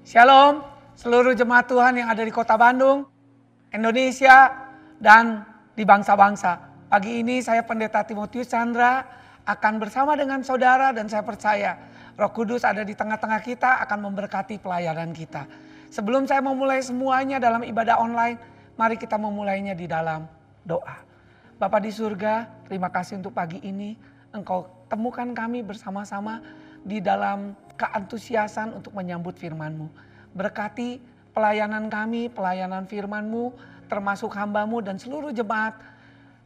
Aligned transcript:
Shalom 0.00 0.64
seluruh 0.96 1.36
jemaat 1.36 1.68
Tuhan 1.68 2.00
yang 2.00 2.08
ada 2.08 2.24
di 2.24 2.32
kota 2.32 2.56
Bandung, 2.56 3.04
Indonesia, 3.68 4.48
dan 4.96 5.44
di 5.76 5.84
bangsa-bangsa. 5.84 6.56
Pagi 6.88 7.20
ini 7.20 7.44
saya 7.44 7.60
Pendeta 7.60 8.00
Timotius 8.08 8.48
Chandra 8.48 9.04
akan 9.44 9.76
bersama 9.76 10.16
dengan 10.16 10.40
saudara 10.40 10.96
dan 10.96 11.04
saya 11.04 11.20
percaya 11.20 11.76
Roh 12.16 12.32
Kudus 12.32 12.64
ada 12.64 12.80
di 12.80 12.96
tengah-tengah 12.96 13.44
kita 13.44 13.84
akan 13.84 14.08
memberkati 14.08 14.56
pelayanan 14.64 15.12
kita. 15.12 15.44
Sebelum 15.92 16.24
saya 16.24 16.40
memulai 16.40 16.80
semuanya 16.80 17.36
dalam 17.36 17.60
ibadah 17.60 18.00
online, 18.00 18.40
mari 18.80 18.96
kita 18.96 19.20
memulainya 19.20 19.76
di 19.76 19.84
dalam 19.84 20.24
doa. 20.64 20.96
Bapak 21.60 21.84
di 21.84 21.92
surga, 21.92 22.64
terima 22.64 22.88
kasih 22.88 23.20
untuk 23.20 23.36
pagi 23.36 23.60
ini. 23.60 24.00
Engkau 24.32 24.64
temukan 24.88 25.28
kami 25.36 25.60
bersama-sama 25.60 26.40
di 26.84 26.98
dalam 27.00 27.52
keantusiasan 27.76 28.76
untuk 28.76 28.92
menyambut 28.92 29.36
firman-Mu. 29.36 29.88
Berkati 30.36 31.00
pelayanan 31.32 31.88
kami, 31.88 32.28
pelayanan 32.28 32.84
firman-Mu, 32.84 33.52
termasuk 33.88 34.30
hambamu 34.36 34.84
dan 34.84 35.00
seluruh 35.00 35.32
jemaat 35.32 35.74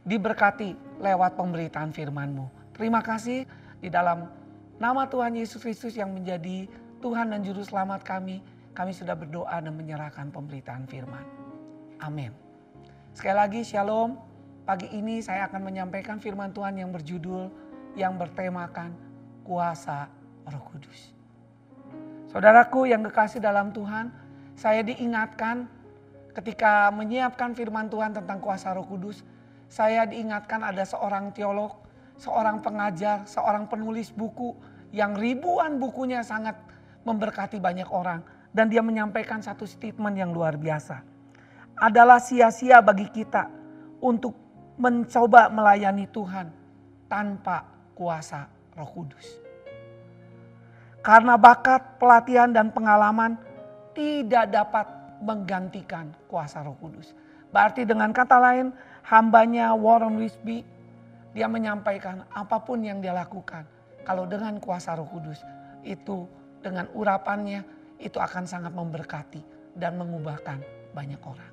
diberkati 0.05 0.77
lewat 1.01 1.35
pemberitaan 1.35 1.91
firman-Mu. 1.91 2.75
Terima 2.75 3.01
kasih 3.03 3.43
di 3.79 3.89
dalam 3.91 4.27
nama 4.77 5.07
Tuhan 5.07 5.35
Yesus 5.35 5.61
Kristus 5.63 5.95
yang 5.95 6.13
menjadi 6.13 6.67
Tuhan 6.99 7.31
dan 7.31 7.41
Juru 7.43 7.63
Selamat 7.65 8.01
kami. 8.01 8.39
Kami 8.75 8.91
sudah 8.91 9.15
berdoa 9.15 9.55
dan 9.63 9.71
menyerahkan 9.71 10.35
pemberitaan 10.35 10.83
firman. 10.87 11.23
Amin. 12.03 12.35
Sekali 13.15 13.37
lagi 13.39 13.61
shalom. 13.63 14.19
Pagi 14.67 14.91
ini 14.91 15.23
saya 15.23 15.47
akan 15.47 15.61
menyampaikan 15.71 16.19
firman 16.19 16.51
Tuhan 16.51 16.75
yang 16.75 16.91
berjudul 16.91 17.47
yang 17.95 18.19
bertemakan 18.19 18.91
kuasa 19.45 20.09
Roh 20.45 20.63
Kudus. 20.71 21.13
Saudaraku 22.29 22.89
yang 22.89 23.01
kekasih 23.05 23.39
dalam 23.39 23.71
Tuhan, 23.71 24.11
saya 24.55 24.83
diingatkan 24.83 25.67
ketika 26.35 26.91
menyiapkan 26.91 27.55
firman 27.55 27.87
Tuhan 27.87 28.11
tentang 28.11 28.43
kuasa 28.43 28.75
Roh 28.75 28.83
Kudus, 28.83 29.23
saya 29.71 30.03
diingatkan 30.05 30.61
ada 30.61 30.83
seorang 30.83 31.31
teolog, 31.31 31.79
seorang 32.19 32.59
pengajar, 32.59 33.23
seorang 33.23 33.65
penulis 33.71 34.11
buku 34.11 34.55
yang 34.91 35.15
ribuan 35.15 35.79
bukunya 35.79 36.21
sangat 36.21 36.55
memberkati 37.07 37.59
banyak 37.59 37.87
orang 37.91 38.23
dan 38.55 38.71
dia 38.71 38.79
menyampaikan 38.79 39.43
satu 39.43 39.67
statement 39.67 40.15
yang 40.15 40.31
luar 40.31 40.55
biasa. 40.55 41.03
Adalah 41.75 42.23
sia-sia 42.23 42.79
bagi 42.79 43.11
kita 43.11 43.51
untuk 43.99 44.35
mencoba 44.79 45.51
melayani 45.51 46.07
Tuhan 46.07 46.47
tanpa 47.07 47.67
kuasa 47.95 48.47
Roh 48.75 48.91
Kudus. 48.91 49.44
Karena 51.05 51.37
bakat, 51.37 52.01
pelatihan, 52.01 52.49
dan 52.49 52.73
pengalaman 52.73 53.37
tidak 53.93 54.49
dapat 54.49 54.89
menggantikan 55.21 56.09
kuasa 56.25 56.65
Roh 56.65 56.73
Kudus. 56.81 57.13
Berarti 57.53 57.85
dengan 57.85 58.09
kata 58.09 58.41
lain, 58.41 58.73
hambanya 59.05 59.77
Warren 59.77 60.17
Wisby, 60.17 60.65
dia 61.37 61.45
menyampaikan 61.45 62.25
apa 62.33 62.57
pun 62.57 62.81
yang 62.81 63.05
dia 63.05 63.13
lakukan. 63.13 63.69
Kalau 64.01 64.25
dengan 64.25 64.57
kuasa 64.57 64.97
Roh 64.97 65.05
Kudus, 65.05 65.45
itu 65.85 66.25
dengan 66.65 66.89
urapannya, 66.97 67.61
itu 68.01 68.17
akan 68.17 68.49
sangat 68.49 68.73
memberkati 68.73 69.45
dan 69.77 70.01
mengubahkan 70.01 70.59
banyak 70.91 71.21
orang. 71.21 71.51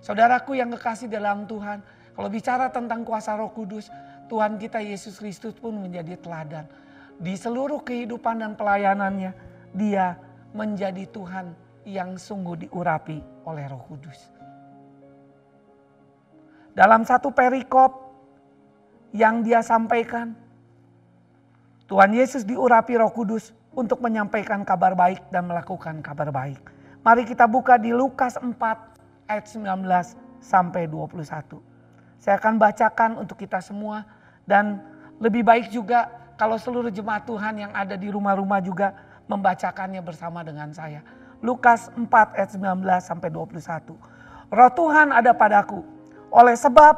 Saudaraku 0.00 0.56
yang 0.56 0.72
kekasih 0.72 1.12
dalam 1.12 1.44
Tuhan, 1.44 1.84
kalau 2.16 2.28
bicara 2.32 2.72
tentang 2.72 3.04
kuasa 3.04 3.36
Roh 3.36 3.52
Kudus, 3.52 3.92
Tuhan 4.32 4.56
kita 4.56 4.80
Yesus 4.80 5.20
Kristus 5.20 5.52
pun 5.60 5.76
menjadi 5.76 6.16
teladan. 6.16 6.64
Di 7.18 7.34
seluruh 7.38 7.82
kehidupan 7.82 8.42
dan 8.42 8.52
pelayanannya, 8.58 9.32
Dia 9.74 10.14
menjadi 10.54 11.02
Tuhan 11.10 11.50
yang 11.82 12.14
sungguh 12.14 12.66
diurapi 12.66 13.18
oleh 13.44 13.64
Roh 13.66 13.82
Kudus. 13.90 14.18
Dalam 16.74 17.06
satu 17.06 17.30
perikop 17.30 18.14
yang 19.14 19.42
dia 19.46 19.62
sampaikan, 19.62 20.34
Tuhan 21.86 22.10
Yesus 22.14 22.42
diurapi 22.42 22.98
Roh 22.98 23.10
Kudus 23.10 23.54
untuk 23.74 24.02
menyampaikan 24.02 24.62
kabar 24.62 24.94
baik 24.94 25.30
dan 25.30 25.46
melakukan 25.50 26.02
kabar 26.02 26.30
baik. 26.30 26.58
Mari 27.04 27.28
kita 27.28 27.44
buka 27.44 27.76
di 27.76 27.92
Lukas 27.92 28.40
4 28.40 28.48
ayat 29.28 29.44
19 29.44 30.16
sampai 30.40 30.88
21. 30.88 31.60
Saya 32.16 32.40
akan 32.40 32.56
bacakan 32.56 33.10
untuk 33.20 33.36
kita 33.36 33.60
semua 33.60 34.08
dan 34.48 34.80
lebih 35.20 35.44
baik 35.44 35.68
juga 35.68 36.23
kalau 36.34 36.58
seluruh 36.58 36.90
jemaat 36.90 37.26
Tuhan 37.26 37.54
yang 37.58 37.72
ada 37.74 37.94
di 37.94 38.10
rumah-rumah 38.10 38.58
juga 38.62 38.94
membacakannya 39.30 40.02
bersama 40.04 40.44
dengan 40.44 40.70
saya. 40.74 41.00
Lukas 41.44 41.92
4 41.92 42.08
ayat 42.36 42.50
19 42.56 42.80
sampai 43.00 43.28
21. 43.28 43.94
Roh 44.54 44.72
Tuhan 44.72 45.12
ada 45.12 45.32
padaku 45.34 45.84
oleh 46.32 46.56
sebab 46.56 46.94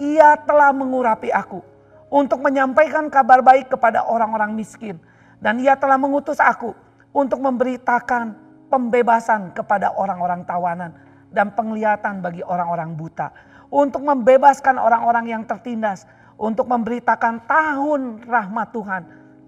ia 0.00 0.34
telah 0.42 0.74
mengurapi 0.74 1.30
aku 1.30 1.62
untuk 2.10 2.42
menyampaikan 2.42 3.06
kabar 3.10 3.42
baik 3.42 3.70
kepada 3.70 4.06
orang-orang 4.06 4.54
miskin 4.54 4.98
dan 5.38 5.58
ia 5.60 5.74
telah 5.74 5.98
mengutus 5.98 6.38
aku 6.40 6.74
untuk 7.14 7.38
memberitakan 7.42 8.34
pembebasan 8.72 9.54
kepada 9.54 9.94
orang-orang 9.94 10.42
tawanan 10.42 10.90
dan 11.30 11.50
penglihatan 11.54 12.22
bagi 12.22 12.42
orang-orang 12.42 12.94
buta 12.94 13.30
untuk 13.74 14.06
membebaskan 14.06 14.78
orang-orang 14.78 15.34
yang 15.34 15.42
tertindas, 15.42 16.06
untuk 16.34 16.66
memberitakan 16.66 17.46
tahun 17.46 18.26
rahmat 18.26 18.68
Tuhan 18.74 19.02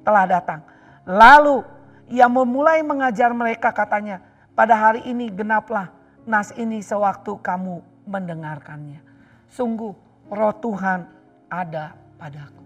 telah 0.06 0.24
datang. 0.26 0.60
Lalu 1.06 1.62
ia 2.10 2.30
memulai 2.30 2.82
mengajar 2.86 3.34
mereka 3.34 3.74
katanya, 3.74 4.22
pada 4.54 4.74
hari 4.78 5.04
ini 5.04 5.28
genaplah 5.28 5.90
nas 6.24 6.54
ini 6.54 6.80
sewaktu 6.80 7.38
kamu 7.42 7.82
mendengarkannya. 8.06 9.02
Sungguh 9.50 9.94
roh 10.30 10.54
Tuhan 10.62 11.06
ada 11.50 11.94
padaku. 12.18 12.64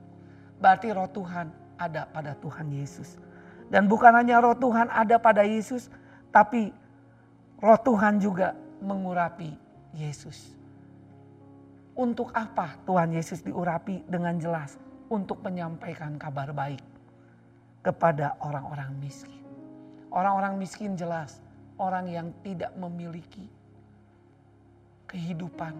Berarti 0.61 0.89
roh 0.93 1.09
Tuhan 1.09 1.49
ada 1.81 2.05
pada 2.05 2.37
Tuhan 2.37 2.69
Yesus. 2.69 3.17
Dan 3.73 3.89
bukan 3.89 4.13
hanya 4.13 4.45
roh 4.45 4.57
Tuhan 4.57 4.93
ada 4.93 5.17
pada 5.17 5.47
Yesus, 5.47 5.89
tapi 6.29 6.69
roh 7.63 7.81
Tuhan 7.81 8.21
juga 8.21 8.53
mengurapi 8.85 9.57
Yesus. 9.97 10.60
Untuk 12.01 12.33
apa 12.33 12.81
Tuhan 12.89 13.13
Yesus 13.13 13.45
diurapi 13.45 14.09
dengan 14.09 14.41
jelas? 14.41 14.81
Untuk 15.13 15.45
menyampaikan 15.45 16.17
kabar 16.17 16.49
baik 16.49 16.81
kepada 17.85 18.41
orang-orang 18.41 18.97
miskin. 18.97 19.45
Orang-orang 20.09 20.57
miskin 20.57 20.97
jelas 20.97 21.45
orang 21.77 22.09
yang 22.09 22.33
tidak 22.41 22.73
memiliki 22.81 23.45
kehidupan 25.13 25.77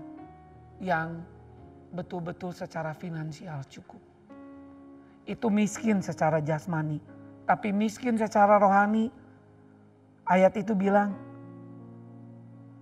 yang 0.85 1.25
betul-betul 1.97 2.53
secara 2.53 2.93
finansial 2.93 3.65
cukup. 3.73 4.05
Itu 5.25 5.49
miskin 5.49 6.05
secara 6.05 6.45
jasmani, 6.45 7.01
tapi 7.49 7.73
miskin 7.73 8.21
secara 8.21 8.61
rohani. 8.61 9.09
Ayat 10.29 10.53
itu 10.61 10.77
bilang 10.77 11.17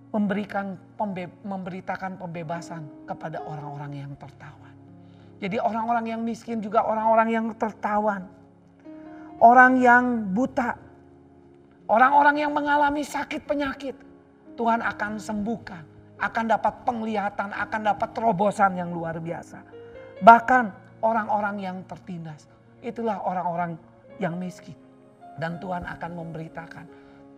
memberikan 0.09 0.73
pembe 0.97 1.29
memberitakan 1.45 2.17
pembebasan 2.17 3.05
kepada 3.05 3.45
orang-orang 3.45 4.05
yang 4.05 4.11
tertawan. 4.17 4.73
Jadi 5.39 5.61
orang-orang 5.61 6.05
yang 6.09 6.21
miskin 6.25 6.59
juga 6.59 6.83
orang-orang 6.83 7.29
yang 7.29 7.45
tertawan. 7.55 8.25
Orang 9.39 9.79
yang 9.79 10.35
buta. 10.35 10.75
Orang-orang 11.87 12.43
yang 12.43 12.51
mengalami 12.51 13.07
sakit 13.07 13.47
penyakit. 13.47 13.95
Tuhan 14.59 14.83
akan 14.83 15.15
sembuhkan. 15.15 15.83
Akan 16.19 16.51
dapat 16.51 16.83
penglihatan, 16.83 17.55
akan 17.55 17.81
dapat 17.87 18.11
terobosan 18.11 18.75
yang 18.75 18.91
luar 18.91 19.15
biasa. 19.23 19.63
Bahkan 20.19 20.63
orang-orang 20.99 21.55
yang 21.63 21.77
tertindas. 21.87 22.51
Itulah 22.83 23.23
orang-orang 23.23 23.79
yang 24.19 24.35
miskin. 24.35 24.75
Dan 25.39 25.55
Tuhan 25.63 25.87
akan 25.87 26.11
memberitakan 26.19 26.85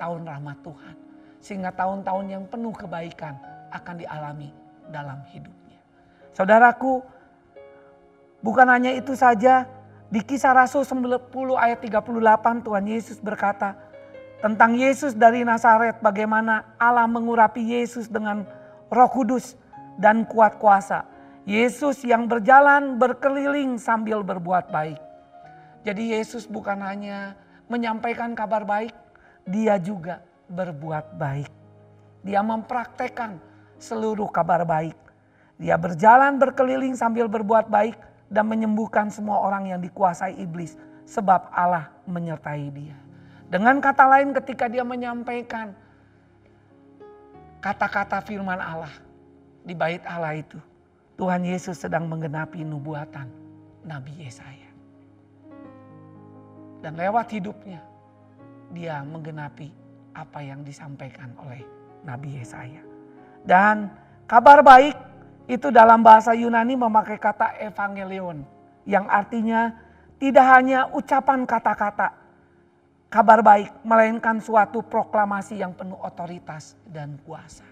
tahun 0.02 0.26
rahmat 0.26 0.58
Tuhan 0.66 1.11
sehingga 1.42 1.74
tahun-tahun 1.74 2.26
yang 2.30 2.44
penuh 2.46 2.72
kebaikan 2.72 3.36
akan 3.74 3.96
dialami 3.98 4.54
dalam 4.94 5.20
hidupnya. 5.34 5.82
Saudaraku, 6.38 7.02
bukan 8.46 8.68
hanya 8.70 8.94
itu 8.94 9.18
saja, 9.18 9.66
di 10.14 10.22
kisah 10.22 10.54
Rasul 10.54 10.86
10 10.86 11.02
ayat 11.58 11.80
38 11.82 12.68
Tuhan 12.68 12.86
Yesus 12.86 13.18
berkata 13.20 13.76
tentang 14.40 14.78
Yesus 14.78 15.18
dari 15.18 15.42
Nazaret 15.42 15.98
bagaimana 16.00 16.78
Allah 16.78 17.10
mengurapi 17.10 17.62
Yesus 17.62 18.12
dengan 18.12 18.46
roh 18.92 19.10
kudus 19.10 19.58
dan 19.98 20.28
kuat 20.28 20.62
kuasa. 20.62 21.08
Yesus 21.48 22.06
yang 22.06 22.30
berjalan 22.30 23.02
berkeliling 23.02 23.82
sambil 23.82 24.22
berbuat 24.22 24.70
baik. 24.70 25.02
Jadi 25.82 26.14
Yesus 26.14 26.46
bukan 26.46 26.78
hanya 26.86 27.34
menyampaikan 27.66 28.38
kabar 28.38 28.62
baik, 28.62 28.94
dia 29.50 29.82
juga 29.82 30.22
berbuat 30.52 31.16
baik. 31.16 31.50
Dia 32.22 32.44
mempraktekkan 32.44 33.40
seluruh 33.82 34.30
kabar 34.30 34.62
baik. 34.68 34.94
Dia 35.58 35.80
berjalan 35.80 36.38
berkeliling 36.38 36.94
sambil 36.94 37.26
berbuat 37.26 37.72
baik 37.72 37.98
dan 38.30 38.46
menyembuhkan 38.46 39.10
semua 39.10 39.42
orang 39.42 39.74
yang 39.74 39.80
dikuasai 39.82 40.38
iblis 40.38 40.78
sebab 41.08 41.50
Allah 41.50 41.90
menyertai 42.06 42.68
dia. 42.70 42.98
Dengan 43.52 43.82
kata 43.84 44.08
lain 44.08 44.32
ketika 44.38 44.72
dia 44.72 44.86
menyampaikan 44.86 45.76
kata-kata 47.60 48.24
firman 48.24 48.58
Allah 48.58 48.94
di 49.62 49.76
bait 49.76 50.02
Allah 50.08 50.38
itu. 50.40 50.58
Tuhan 51.20 51.46
Yesus 51.46 51.78
sedang 51.78 52.10
menggenapi 52.10 52.66
nubuatan 52.66 53.30
Nabi 53.86 54.26
Yesaya. 54.26 54.72
Dan 56.82 56.98
lewat 56.98 57.30
hidupnya 57.30 57.78
dia 58.74 59.06
menggenapi 59.06 59.81
apa 60.14 60.44
yang 60.44 60.62
disampaikan 60.66 61.32
oleh 61.42 61.64
Nabi 62.04 62.40
Yesaya. 62.40 62.84
Dan 63.42 63.90
kabar 64.30 64.62
baik 64.62 64.96
itu 65.50 65.74
dalam 65.74 66.06
bahasa 66.06 66.32
Yunani 66.38 66.78
memakai 66.78 67.18
kata 67.18 67.58
evangelion 67.60 68.46
yang 68.86 69.10
artinya 69.10 69.74
tidak 70.22 70.46
hanya 70.46 70.90
ucapan 70.94 71.44
kata-kata 71.50 72.22
kabar 73.12 73.44
baik, 73.44 73.84
melainkan 73.84 74.40
suatu 74.40 74.80
proklamasi 74.80 75.60
yang 75.60 75.76
penuh 75.76 76.00
otoritas 76.00 76.80
dan 76.88 77.20
kuasa. 77.28 77.68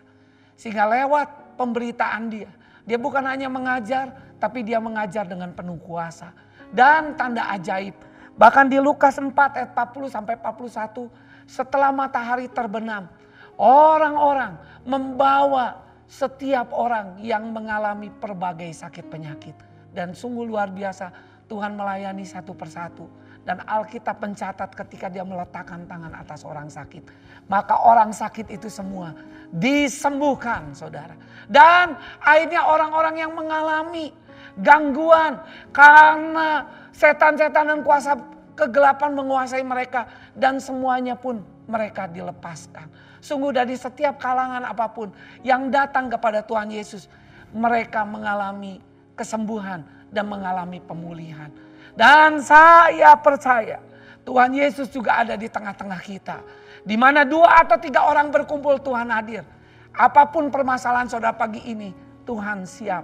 Sehingga 0.59 0.83
lewat 0.83 1.56
pemberitaan 1.56 2.27
dia, 2.27 2.51
dia 2.83 3.00
bukan 3.00 3.24
hanya 3.24 3.47
mengajar, 3.47 4.12
tapi 4.36 4.68
dia 4.68 4.83
mengajar 4.83 5.24
dengan 5.24 5.56
penuh 5.56 5.80
kuasa 5.80 6.36
dan 6.75 7.15
tanda 7.15 7.47
ajaib. 7.56 7.95
Bahkan 8.36 8.68
di 8.68 8.83
Lukas 8.83 9.15
4 9.15 9.31
ayat 9.31 9.71
40 9.71 10.12
sampai 10.12 10.36
41, 10.36 11.07
setelah 11.50 11.90
matahari 11.90 12.46
terbenam, 12.46 13.10
orang-orang 13.57 14.62
membawa 14.86 15.81
setiap 16.06 16.69
orang 16.78 17.18
yang 17.25 17.50
mengalami 17.50 18.13
berbagai 18.13 18.69
sakit 18.78 19.10
penyakit. 19.10 19.57
Dan 19.90 20.13
sungguh 20.13 20.46
luar 20.46 20.69
biasa 20.69 21.10
Tuhan 21.50 21.74
melayani 21.74 22.22
satu 22.22 22.54
persatu 22.54 23.10
dan 23.50 23.66
Alkitab 23.66 24.22
mencatat 24.22 24.69
ketika 24.78 25.10
dia 25.10 25.25
meletakkan 25.25 25.90
tangan 25.90 26.13
atas 26.13 26.46
orang 26.46 26.69
sakit. 26.69 27.01
Maka 27.50 27.81
orang 27.81 28.13
sakit 28.13 28.46
itu 28.54 28.69
semua 28.69 29.18
disembuhkan 29.50 30.69
saudara. 30.78 31.18
Dan 31.50 31.98
akhirnya 32.22 32.69
orang-orang 32.69 33.16
yang 33.18 33.34
mengalami 33.34 34.13
gangguan 34.62 35.42
karena 35.74 36.69
setan-setan 36.94 37.74
dan 37.74 37.80
kuasa 37.81 38.22
kegelapan 38.60 39.16
menguasai 39.16 39.64
mereka. 39.64 40.12
Dan 40.36 40.60
semuanya 40.60 41.16
pun 41.16 41.40
mereka 41.72 42.12
dilepaskan. 42.12 42.92
Sungguh 43.24 43.56
dari 43.56 43.80
setiap 43.80 44.20
kalangan 44.20 44.68
apa 44.68 44.92
pun 44.92 45.16
yang 45.48 45.72
datang 45.72 46.12
kepada 46.12 46.44
Tuhan 46.44 46.68
Yesus. 46.68 47.08
Mereka 47.56 48.04
mengalami 48.04 48.84
kesembuhan 49.16 49.88
dan 50.12 50.28
mengalami 50.28 50.84
pemulihan. 50.84 51.50
Dan 51.96 52.44
saya 52.44 53.16
percaya 53.18 53.80
Tuhan 54.28 54.54
Yesus 54.54 54.92
juga 54.92 55.24
ada 55.24 55.40
di 55.40 55.48
tengah-tengah 55.48 56.02
kita. 56.04 56.38
Di 56.84 56.96
mana 56.96 57.24
dua 57.24 57.64
atau 57.64 57.80
tiga 57.80 58.06
orang 58.08 58.30
berkumpul 58.30 58.80
Tuhan 58.84 59.10
hadir. 59.10 59.44
Apa 59.90 60.30
pun 60.30 60.54
permasalahan 60.54 61.10
saudara 61.10 61.36
pagi 61.36 61.60
ini, 61.66 61.92
Tuhan 62.24 62.64
siap 62.64 63.04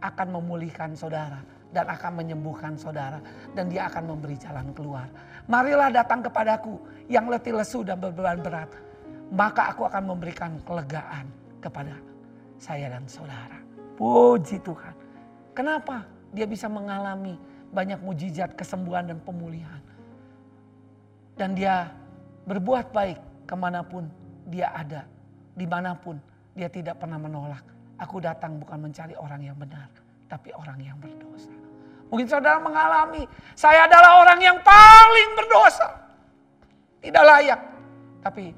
akan 0.00 0.28
memulihkan 0.38 0.94
saudara 0.96 1.51
dan 1.72 1.88
akan 1.88 2.20
menyembuhkan 2.20 2.76
saudara 2.76 3.18
dan 3.56 3.72
dia 3.72 3.88
akan 3.88 4.14
memberi 4.16 4.36
jalan 4.36 4.70
keluar. 4.76 5.08
Marilah 5.48 5.88
datang 5.88 6.20
kepadaku 6.22 6.78
yang 7.08 7.26
letih 7.26 7.56
lesu 7.56 7.82
dan 7.82 7.98
berbeban 7.98 8.44
berat, 8.44 8.70
maka 9.32 9.72
aku 9.72 9.88
akan 9.88 10.12
memberikan 10.12 10.60
kelegaan 10.62 11.26
kepada 11.58 11.96
saya 12.60 12.92
dan 12.92 13.08
saudara. 13.08 13.58
Puji 13.96 14.60
Tuhan. 14.60 14.94
Kenapa 15.52 16.06
dia 16.32 16.48
bisa 16.48 16.68
mengalami 16.68 17.36
banyak 17.72 18.00
mujizat 18.04 18.52
kesembuhan 18.52 19.08
dan 19.08 19.18
pemulihan. 19.24 19.80
Dan 21.32 21.56
dia 21.56 21.88
berbuat 22.44 22.92
baik 22.92 23.48
ke 23.48 23.54
mana 23.56 23.80
pun 23.80 24.04
dia 24.48 24.68
ada. 24.76 25.08
Di 25.56 25.64
mana 25.64 25.96
pun 25.96 26.20
dia 26.52 26.68
tidak 26.68 27.00
pernah 27.00 27.16
menolak. 27.16 27.64
Aku 27.96 28.20
datang 28.20 28.60
bukan 28.60 28.88
mencari 28.88 29.16
orang 29.16 29.40
yang 29.40 29.56
benar. 29.56 29.88
Tapi 30.28 30.52
orang 30.52 30.78
yang 30.80 30.96
berdosa. 31.00 31.61
Mungkin 32.12 32.28
saudara 32.28 32.60
mengalami. 32.60 33.24
Saya 33.56 33.88
adalah 33.88 34.20
orang 34.20 34.36
yang 34.44 34.60
paling 34.60 35.32
berdosa. 35.32 35.88
Tidak 37.00 37.24
layak. 37.24 37.60
Tapi 38.20 38.52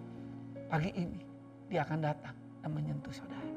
pagi 0.67 0.91
ini 0.91 1.23
dia 1.71 1.87
akan 1.87 2.03
datang 2.03 2.35
dan 2.35 2.71
menyentuh 2.75 3.15
saudara. 3.15 3.55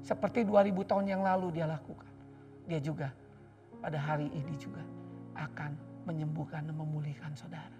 Seperti 0.00 0.48
2000 0.48 0.88
tahun 0.88 1.04
yang 1.04 1.20
lalu 1.20 1.52
dia 1.52 1.68
lakukan. 1.68 2.08
Dia 2.64 2.80
juga 2.80 3.12
pada 3.84 4.00
hari 4.00 4.32
ini 4.32 4.56
juga 4.56 4.80
akan 5.36 5.76
menyembuhkan 6.08 6.64
dan 6.64 6.72
memulihkan 6.80 7.36
saudara. 7.36 7.76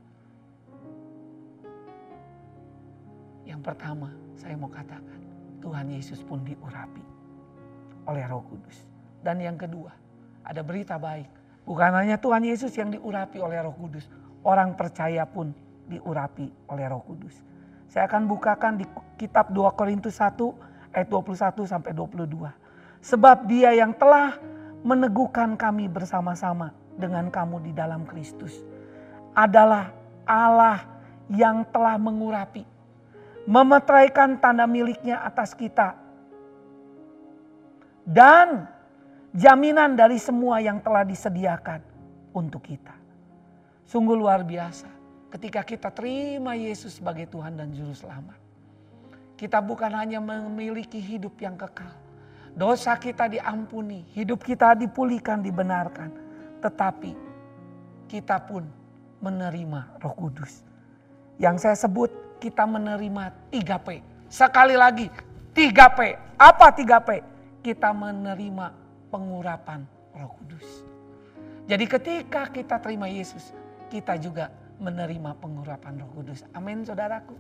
Yang 3.49 3.65
pertama 3.65 4.13
saya 4.37 4.61
mau 4.61 4.69
katakan 4.69 5.25
Tuhan 5.65 5.89
Yesus 5.89 6.21
pun 6.21 6.45
diurapi 6.45 7.01
oleh 8.05 8.23
roh 8.29 8.45
kudus. 8.45 8.96
Dan 9.21 9.41
yang 9.43 9.57
kedua 9.57 9.93
ada 10.47 10.63
berita 10.63 10.97
baik. 10.97 11.27
Bukan 11.67 11.91
hanya 11.99 12.17
Tuhan 12.17 12.47
Yesus 12.47 12.71
yang 12.79 12.95
diurapi 12.95 13.43
oleh 13.43 13.59
roh 13.59 13.75
kudus. 13.75 14.07
Orang 14.47 14.79
percaya 14.79 15.27
pun 15.27 15.51
diurapi 15.91 16.71
oleh 16.71 16.87
roh 16.87 17.03
kudus. 17.03 17.35
Saya 17.91 18.07
akan 18.07 18.31
bukakan 18.31 18.79
di 18.79 18.87
kitab 19.19 19.51
2 19.51 19.75
Korintus 19.75 20.23
1 20.23 20.95
ayat 20.95 21.09
21 21.11 21.67
sampai 21.67 21.91
22. 21.91 22.55
Sebab 23.03 23.51
dia 23.51 23.75
yang 23.75 23.91
telah 23.95 24.39
meneguhkan 24.87 25.59
kami 25.59 25.91
bersama-sama 25.91 26.71
dengan 26.95 27.27
kamu 27.29 27.67
di 27.67 27.73
dalam 27.75 28.07
Kristus 28.07 28.55
adalah 29.35 29.91
Allah 30.23 30.87
yang 31.27 31.67
telah 31.75 31.99
mengurapi, 31.99 32.63
memetraikan 33.45 34.39
tanda 34.39 34.65
miliknya 34.65 35.21
atas 35.27 35.53
kita, 35.53 35.99
dan 38.07 38.71
jaminan 39.37 39.93
dari 39.95 40.17
semua 40.17 40.59
yang 40.65 40.81
telah 40.81 41.05
disediakan 41.05 41.85
untuk 42.33 42.65
kita. 42.65 42.97
Sungguh 43.87 44.17
luar 44.17 44.43
biasa 44.43 44.89
ketika 45.31 45.63
kita 45.63 45.93
terima 45.93 46.57
Yesus 46.57 46.99
sebagai 46.99 47.29
Tuhan 47.29 47.55
dan 47.61 47.71
Juru 47.71 47.93
Selamat. 47.93 48.41
Kita 49.37 49.61
bukan 49.61 49.93
hanya 49.93 50.17
memiliki 50.17 50.97
hidup 50.97 51.37
yang 51.45 51.61
kekal, 51.61 51.93
Dosa 52.57 52.97
kita 52.97 53.29
diampuni, 53.29 54.01
hidup 54.17 54.41
kita 54.41 54.73
dipulihkan, 54.73 55.45
dibenarkan. 55.45 56.09
Tetapi 56.65 57.13
kita 58.09 58.41
pun 58.49 58.65
menerima 59.21 60.01
roh 60.01 60.17
kudus. 60.17 60.65
Yang 61.37 61.69
saya 61.69 61.77
sebut 61.77 62.09
kita 62.41 62.65
menerima 62.65 63.53
3P. 63.53 64.01
Sekali 64.33 64.73
lagi 64.73 65.13
3P. 65.53 66.01
Apa 66.41 66.73
3P? 66.73 67.11
Kita 67.61 67.93
menerima 67.93 68.86
pengurapan 69.09 69.85
roh 70.17 70.31
kudus. 70.41 70.67
Jadi 71.67 71.85
ketika 71.87 72.47
kita 72.51 72.79
terima 72.79 73.11
Yesus, 73.11 73.51
kita 73.91 74.15
juga 74.19 74.51
menerima 74.79 75.35
pengurapan 75.39 75.99
roh 75.99 76.11
kudus. 76.15 76.47
Amin 76.55 76.87
saudaraku. 76.87 77.35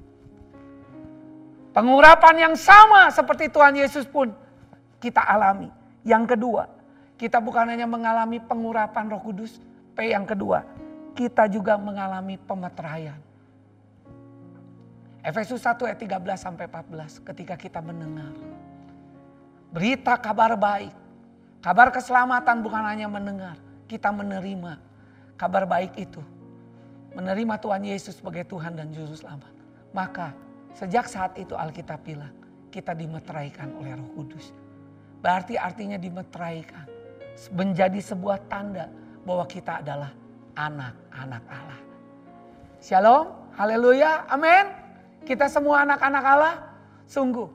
Pengurapan 1.77 2.49
yang 2.49 2.55
sama 2.57 3.13
seperti 3.13 3.53
Tuhan 3.53 3.77
Yesus 3.77 4.09
pun 4.09 4.33
kita 4.97 5.21
alami. 5.21 5.69
Yang 6.03 6.35
kedua, 6.37 6.65
kita 7.21 7.37
bukan 7.39 7.69
hanya 7.69 7.85
mengalami 7.85 8.41
pengurapan 8.41 9.13
roh 9.13 9.21
kudus. 9.21 9.61
P 9.97 10.13
yang 10.13 10.25
kedua, 10.25 10.65
kita 11.17 11.49
juga 11.49 11.77
mengalami 11.77 12.41
pemeteraian. 12.41 13.17
Efesus 15.27 15.59
1 15.65 15.91
ayat 15.91 15.99
13 15.99 16.39
sampai 16.39 16.71
14 16.71 17.19
ketika 17.19 17.59
kita 17.59 17.83
mendengar 17.83 18.31
berita 19.75 20.15
kabar 20.17 20.55
baik, 20.55 20.95
kabar 21.67 21.91
keselamatan 21.91 22.63
bukan 22.63 22.79
hanya 22.87 23.11
mendengar, 23.11 23.59
kita 23.91 24.15
menerima 24.15 24.79
kabar 25.35 25.67
baik 25.67 25.99
itu. 25.99 26.23
Menerima 27.19 27.59
Tuhan 27.59 27.83
Yesus 27.83 28.23
sebagai 28.23 28.47
Tuhan 28.47 28.79
dan 28.79 28.95
Juru 28.95 29.19
Selamat. 29.19 29.51
Maka 29.91 30.31
sejak 30.79 31.11
saat 31.11 31.35
itu 31.35 31.59
Alkitab 31.59 32.07
bilang 32.07 32.31
kita 32.71 32.95
dimeteraikan 32.95 33.75
oleh 33.83 33.99
Roh 33.99 34.07
Kudus. 34.15 34.55
Berarti 35.19 35.59
artinya 35.59 35.99
dimeteraikan. 35.99 36.87
Menjadi 37.51 37.99
sebuah 37.99 38.47
tanda 38.47 38.87
bahwa 39.27 39.43
kita 39.51 39.83
adalah 39.83 40.15
anak-anak 40.55 41.43
Allah. 41.51 41.81
Shalom, 42.79 43.27
haleluya, 43.59 44.29
amin. 44.31 44.71
Kita 45.27 45.51
semua 45.51 45.83
anak-anak 45.83 46.25
Allah, 46.25 46.55
sungguh 47.11 47.49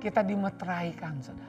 kita 0.00 0.24
dimeteraikan 0.24 1.20
saudara. 1.20 1.47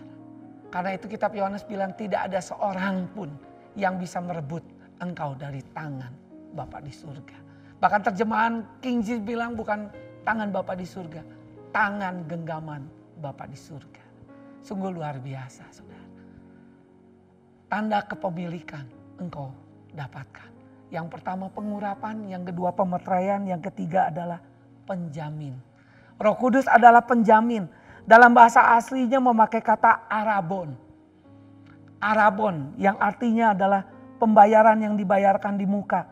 Karena 0.69 0.93
itu 0.93 1.09
kitab 1.09 1.33
Yohanes 1.33 1.65
bilang 1.65 1.97
tidak 1.97 2.29
ada 2.29 2.37
seorang 2.37 3.09
pun 3.13 3.29
yang 3.73 3.97
bisa 3.97 4.21
merebut 4.21 4.61
engkau 5.01 5.33
dari 5.33 5.65
tangan 5.73 6.13
Bapak 6.53 6.81
di 6.85 6.93
surga. 6.93 7.37
Bahkan 7.81 8.01
terjemahan 8.11 8.53
King 8.81 9.01
James 9.01 9.23
bilang 9.25 9.57
bukan 9.57 9.89
tangan 10.25 10.53
Bapak 10.53 10.77
di 10.77 10.85
surga, 10.85 11.21
tangan 11.73 12.25
genggaman 12.29 12.85
Bapak 13.17 13.49
di 13.49 13.57
surga. 13.57 14.03
Sungguh 14.61 14.91
luar 14.91 15.17
biasa 15.17 15.63
saudara. 15.73 16.07
Tanda 17.69 18.01
kepemilikan 18.05 18.85
engkau 19.21 19.53
dapatkan. 19.93 20.49
Yang 20.89 21.07
pertama 21.13 21.53
pengurapan, 21.53 22.25
yang 22.25 22.41
kedua 22.41 22.73
pemeteraian, 22.73 23.45
yang 23.45 23.61
ketiga 23.61 24.09
adalah 24.09 24.41
penjamin. 24.89 25.53
Roh 26.17 26.35
Kudus 26.35 26.65
adalah 26.65 27.05
penjamin. 27.05 27.69
Dalam 28.09 28.33
bahasa 28.33 28.73
aslinya 28.73 29.21
memakai 29.21 29.61
kata 29.61 30.09
arabon. 30.09 30.73
Arabon 32.01 32.73
yang 32.81 32.97
artinya 32.97 33.53
adalah 33.53 33.85
pembayaran 34.17 34.81
yang 34.81 34.97
dibayarkan 34.97 35.61
di 35.61 35.69
muka 35.69 36.09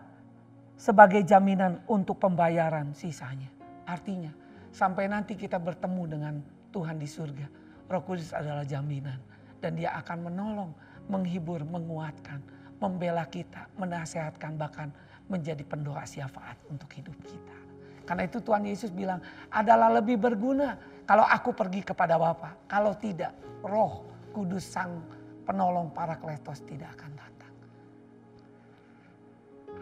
sebagai 0.77 1.25
jaminan 1.25 1.82
untuk 1.89 2.22
pembayaran 2.22 2.94
sisanya. 2.94 3.50
Artinya 3.89 4.30
sampai 4.70 5.10
nanti 5.10 5.34
kita 5.34 5.58
bertemu 5.58 6.04
dengan 6.06 6.34
Tuhan 6.70 7.01
di 7.01 7.10
surga. 7.10 7.50
Roh 7.89 8.04
Kudus 8.06 8.30
adalah 8.30 8.62
jaminan 8.62 9.18
dan 9.58 9.74
dia 9.74 9.98
akan 9.98 10.30
menolong, 10.30 10.77
menghibur, 11.10 11.66
menguatkan, 11.66 12.46
membela 12.77 13.25
kita, 13.25 13.74
menasehatkan 13.74 14.54
bahkan 14.54 14.94
menjadi 15.25 15.66
pendoa 15.66 16.06
syafaat 16.06 16.62
untuk 16.70 16.94
hidup 16.94 17.18
kita. 17.25 17.58
Karena 18.06 18.30
itu 18.30 18.38
Tuhan 18.38 18.70
Yesus 18.70 18.94
bilang 18.94 19.18
adalah 19.50 19.98
lebih 19.98 20.22
berguna 20.22 20.77
kalau 21.08 21.24
aku 21.24 21.56
pergi 21.56 21.88
kepada 21.88 22.20
Bapa. 22.20 22.68
Kalau 22.68 22.92
tidak 23.00 23.32
roh 23.64 24.04
kudus 24.36 24.68
sang 24.68 25.00
penolong 25.48 25.88
para 25.96 26.20
kletos 26.20 26.60
tidak 26.68 26.92
akan 27.00 27.12
datang. 27.16 27.54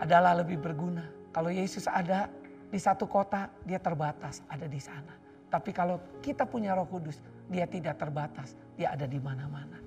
Adalah 0.05 0.45
lebih 0.45 0.61
berguna. 0.61 1.09
Kalau 1.33 1.49
Yesus 1.49 1.89
ada 1.89 2.29
di 2.69 2.77
satu 2.77 3.09
kota 3.09 3.49
dia 3.65 3.81
terbatas 3.81 4.45
ada 4.45 4.69
di 4.69 4.77
sana. 4.77 5.17
Tapi 5.49 5.73
kalau 5.73 5.97
kita 6.21 6.45
punya 6.45 6.77
roh 6.77 6.85
kudus 6.85 7.17
dia 7.49 7.65
tidak 7.65 7.97
terbatas. 7.97 8.53
Dia 8.77 8.93
ada 8.93 9.09
di 9.09 9.17
mana-mana. 9.17 9.81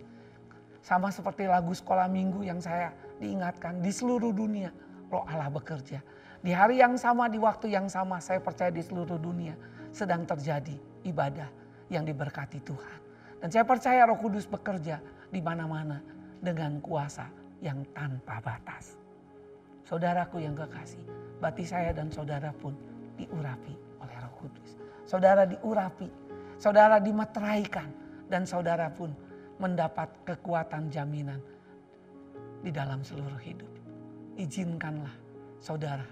Sama 0.83 1.15
seperti 1.15 1.47
lagu 1.47 1.71
sekolah 1.71 2.11
minggu 2.11 2.43
yang 2.43 2.59
saya 2.59 2.91
diingatkan 3.23 3.79
di 3.79 3.95
seluruh 3.95 4.35
dunia 4.35 4.75
roh 5.07 5.23
Allah 5.23 5.55
bekerja 5.55 6.03
di 6.39 6.55
hari 6.55 6.79
yang 6.79 6.95
sama, 6.95 7.27
di 7.27 7.35
waktu 7.35 7.75
yang 7.75 7.91
sama, 7.91 8.23
saya 8.23 8.39
percaya 8.39 8.71
di 8.71 8.79
seluruh 8.79 9.19
dunia 9.19 9.59
sedang 9.91 10.23
terjadi 10.23 10.79
ibadah 11.09 11.49
yang 11.89 12.05
diberkati 12.05 12.61
Tuhan. 12.63 12.99
Dan 13.39 13.49
saya 13.49 13.65
percaya 13.65 14.05
Roh 14.05 14.19
Kudus 14.19 14.45
bekerja 14.45 15.01
di 15.33 15.41
mana-mana 15.41 16.03
dengan 16.39 16.79
kuasa 16.85 17.31
yang 17.65 17.83
tanpa 17.97 18.39
batas. 18.43 18.99
Saudaraku 19.89 20.45
yang 20.45 20.53
kekasih, 20.53 21.03
bati 21.41 21.65
saya 21.65 21.97
dan 21.97 22.13
saudara 22.13 22.53
pun 22.53 22.77
diurapi 23.17 23.75
oleh 24.05 24.17
Roh 24.21 24.35
Kudus. 24.43 24.77
Saudara 25.09 25.49
diurapi, 25.49 26.09
saudara 26.61 27.01
dimeteraikan, 27.01 27.89
dan 28.29 28.45
saudara 28.45 28.93
pun 28.93 29.09
mendapat 29.59 30.13
kekuatan 30.29 30.93
jaminan 30.93 31.41
di 32.63 32.71
dalam 32.71 33.01
seluruh 33.01 33.41
hidup. 33.41 33.71
Izinkanlah 34.39 35.15
saudara 35.59 36.07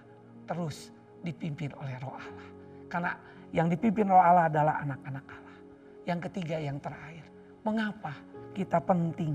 terus 0.49 0.91
dipimpin 1.23 1.71
oleh 1.79 1.95
roh 2.03 2.17
Allah. 2.17 2.49
Karena 2.91 3.13
yang 3.57 3.73
dipimpin 3.73 4.05
roh 4.13 4.21
Allah 4.21 4.53
adalah 4.53 4.85
anak-anak 4.85 5.25
Allah. 5.25 5.59
Yang 6.05 6.29
ketiga 6.29 6.61
yang 6.61 6.77
terakhir, 6.77 7.25
mengapa 7.65 8.13
kita 8.53 8.77
penting 8.85 9.33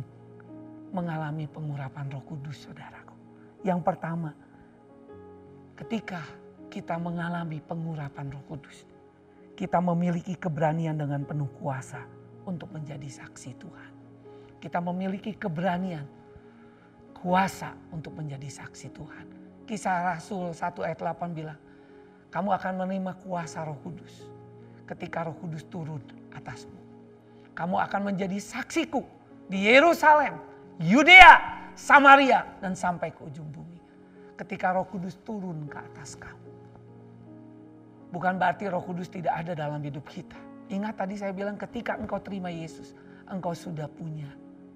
mengalami 0.94 1.50
pengurapan 1.50 2.06
roh 2.14 2.22
kudus 2.30 2.70
saudaraku. 2.70 3.18
Yang 3.66 3.82
pertama, 3.82 4.38
ketika 5.74 6.22
kita 6.70 7.02
mengalami 7.02 7.58
pengurapan 7.66 8.30
roh 8.30 8.46
kudus, 8.46 8.86
kita 9.58 9.82
memiliki 9.82 10.38
keberanian 10.38 11.02
dengan 11.02 11.26
penuh 11.26 11.50
kuasa 11.58 12.06
untuk 12.46 12.70
menjadi 12.70 13.10
saksi 13.26 13.58
Tuhan. 13.58 13.92
Kita 14.62 14.78
memiliki 14.78 15.34
keberanian, 15.34 16.06
kuasa 17.18 17.74
untuk 17.90 18.14
menjadi 18.14 18.46
saksi 18.46 18.94
Tuhan 18.94 19.42
Kisah 19.72 20.04
Rasul 20.04 20.52
1 20.52 20.84
ayat 20.84 21.00
8 21.00 21.32
bilang, 21.32 21.56
kamu 22.32 22.50
akan 22.56 22.74
menerima 22.80 23.14
kuasa 23.20 23.68
roh 23.68 23.76
kudus 23.84 24.32
ketika 24.88 25.28
roh 25.28 25.36
kudus 25.36 25.68
turun 25.68 26.00
atasmu. 26.32 26.80
Kamu 27.52 27.76
akan 27.84 28.16
menjadi 28.16 28.40
saksiku 28.40 29.04
di 29.52 29.68
Yerusalem, 29.68 30.40
Yudea, 30.80 31.68
Samaria, 31.76 32.48
dan 32.64 32.72
sampai 32.72 33.12
ke 33.12 33.20
ujung 33.28 33.48
bumi. 33.52 33.80
Ketika 34.40 34.72
roh 34.72 34.88
kudus 34.88 35.20
turun 35.28 35.68
ke 35.68 35.78
atas 35.78 36.16
kamu. 36.16 36.50
Bukan 38.16 38.40
berarti 38.40 38.72
roh 38.72 38.84
kudus 38.84 39.12
tidak 39.12 39.36
ada 39.44 39.52
dalam 39.56 39.84
hidup 39.84 40.08
kita. 40.08 40.40
Ingat 40.72 41.04
tadi 41.04 41.20
saya 41.20 41.36
bilang 41.36 41.60
ketika 41.60 42.00
engkau 42.00 42.24
terima 42.24 42.48
Yesus, 42.48 42.96
engkau 43.28 43.52
sudah 43.52 43.92
punya 43.92 44.28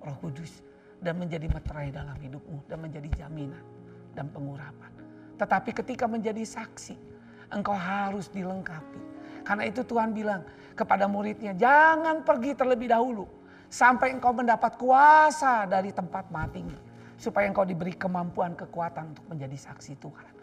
roh 0.04 0.16
kudus 0.20 0.60
dan 1.00 1.16
menjadi 1.20 1.48
meterai 1.48 1.92
dalam 1.92 2.16
hidupmu 2.20 2.68
dan 2.68 2.84
menjadi 2.84 3.24
jaminan 3.24 3.64
dan 4.12 4.28
pengurapan. 4.32 4.92
Tetapi 5.36 5.72
ketika 5.76 6.08
menjadi 6.08 6.44
saksi, 6.44 7.15
engkau 7.54 7.76
harus 7.76 8.30
dilengkapi. 8.32 9.02
Karena 9.46 9.64
itu 9.70 9.86
Tuhan 9.86 10.14
bilang 10.14 10.42
kepada 10.74 11.06
muridnya, 11.06 11.54
jangan 11.54 12.26
pergi 12.26 12.58
terlebih 12.58 12.90
dahulu. 12.90 13.30
Sampai 13.70 14.14
engkau 14.14 14.34
mendapat 14.34 14.78
kuasa 14.78 15.70
dari 15.70 15.94
tempat 15.94 16.30
matinya. 16.34 16.78
Supaya 17.16 17.48
engkau 17.48 17.64
diberi 17.64 17.94
kemampuan, 17.94 18.58
kekuatan 18.58 19.16
untuk 19.16 19.26
menjadi 19.30 19.56
saksi 19.56 19.94
Tuhan. 20.02 20.34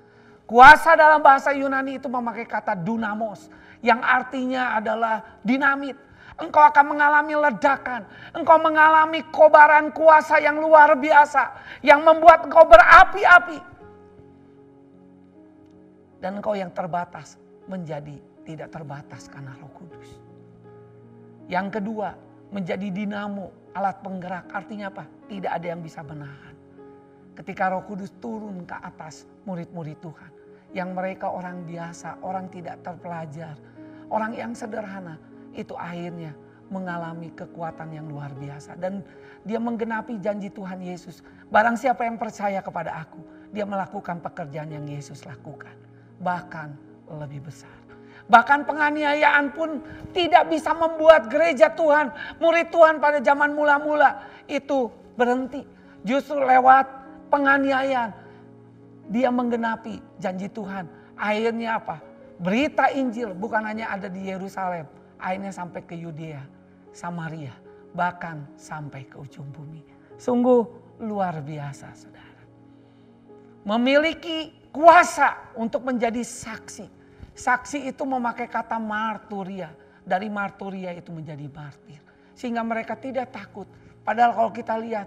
Kuasa 0.46 0.98
dalam 0.98 1.22
bahasa 1.22 1.54
Yunani 1.54 1.96
itu 1.96 2.10
memakai 2.12 2.44
kata 2.44 2.76
dunamos. 2.76 3.48
Yang 3.80 4.00
artinya 4.04 4.76
adalah 4.78 5.40
dinamit. 5.40 5.96
Engkau 6.36 6.64
akan 6.64 6.96
mengalami 6.96 7.34
ledakan. 7.36 8.02
Engkau 8.32 8.58
mengalami 8.58 9.20
kobaran 9.30 9.92
kuasa 9.92 10.40
yang 10.40 10.58
luar 10.58 10.96
biasa. 10.96 11.56
Yang 11.84 12.00
membuat 12.04 12.48
engkau 12.48 12.64
berapi-api. 12.66 13.71
Dan 16.22 16.38
engkau 16.38 16.54
yang 16.54 16.70
terbatas 16.70 17.34
menjadi 17.66 18.14
tidak 18.46 18.70
terbatas 18.70 19.26
karena 19.26 19.58
roh 19.58 19.70
kudus. 19.74 20.22
Yang 21.50 21.82
kedua, 21.82 22.14
menjadi 22.54 22.88
dinamo, 22.94 23.74
alat 23.74 23.98
penggerak. 24.06 24.46
Artinya 24.54 24.86
apa? 24.94 25.04
Tidak 25.26 25.50
ada 25.50 25.66
yang 25.66 25.82
bisa 25.82 26.06
menahan. 26.06 26.54
Ketika 27.34 27.74
roh 27.74 27.82
kudus 27.82 28.14
turun 28.22 28.62
ke 28.62 28.76
atas 28.78 29.26
murid-murid 29.48 29.98
Tuhan. 29.98 30.32
Yang 30.72 30.90
mereka 30.94 31.26
orang 31.28 31.66
biasa, 31.66 32.22
orang 32.24 32.48
tidak 32.48 32.80
terpelajar. 32.80 33.58
Orang 34.08 34.32
yang 34.32 34.54
sederhana 34.56 35.20
itu 35.52 35.76
akhirnya 35.76 36.32
mengalami 36.72 37.28
kekuatan 37.36 37.92
yang 37.92 38.08
luar 38.08 38.32
biasa. 38.32 38.78
Dan 38.80 39.04
dia 39.44 39.60
menggenapi 39.60 40.16
janji 40.22 40.48
Tuhan 40.48 40.80
Yesus. 40.80 41.20
Barang 41.52 41.76
siapa 41.76 42.08
yang 42.08 42.16
percaya 42.16 42.64
kepada 42.64 43.04
aku, 43.04 43.20
dia 43.52 43.68
melakukan 43.68 44.24
pekerjaan 44.24 44.72
yang 44.72 44.86
Yesus 44.88 45.28
lakukan. 45.28 45.91
Bahkan 46.22 46.68
lebih 47.18 47.50
besar. 47.50 47.82
Bahkan 48.30 48.64
penganiayaan 48.64 49.52
pun 49.52 49.82
tidak 50.14 50.48
bisa 50.48 50.72
membuat 50.72 51.26
gereja 51.26 51.74
Tuhan, 51.74 52.14
murid 52.38 52.70
Tuhan 52.70 53.02
pada 53.02 53.18
zaman 53.18 53.52
mula-mula 53.52 54.24
itu 54.46 54.88
berhenti. 55.18 55.66
Justru 56.06 56.38
lewat 56.40 56.86
penganiayaan 57.28 58.10
dia 59.10 59.28
menggenapi 59.28 59.98
janji 60.22 60.46
Tuhan. 60.48 60.86
Akhirnya 61.18 61.82
apa? 61.82 62.00
Berita 62.40 62.90
Injil 62.90 63.34
bukan 63.36 63.62
hanya 63.62 63.92
ada 63.92 64.10
di 64.10 64.26
Yerusalem, 64.26 64.88
akhirnya 65.20 65.52
sampai 65.54 65.84
ke 65.86 65.94
Yudea, 65.94 66.42
Samaria, 66.90 67.54
bahkan 67.94 68.48
sampai 68.58 69.06
ke 69.06 69.14
ujung 69.18 69.46
bumi. 69.54 69.84
Sungguh 70.18 70.66
luar 71.02 71.38
biasa 71.42 71.92
saudara. 71.94 72.42
Memiliki 73.62 74.61
kuasa 74.72 75.52
untuk 75.54 75.84
menjadi 75.84 76.24
saksi. 76.24 76.88
Saksi 77.36 77.92
itu 77.92 78.02
memakai 78.02 78.48
kata 78.48 78.80
marturia. 78.80 79.70
Dari 80.02 80.26
marturia 80.26 80.90
itu 80.90 81.14
menjadi 81.14 81.46
martir. 81.46 82.00
Sehingga 82.34 82.64
mereka 82.66 82.98
tidak 82.98 83.30
takut. 83.30 83.68
Padahal 84.02 84.34
kalau 84.34 84.50
kita 84.50 84.74
lihat 84.80 85.06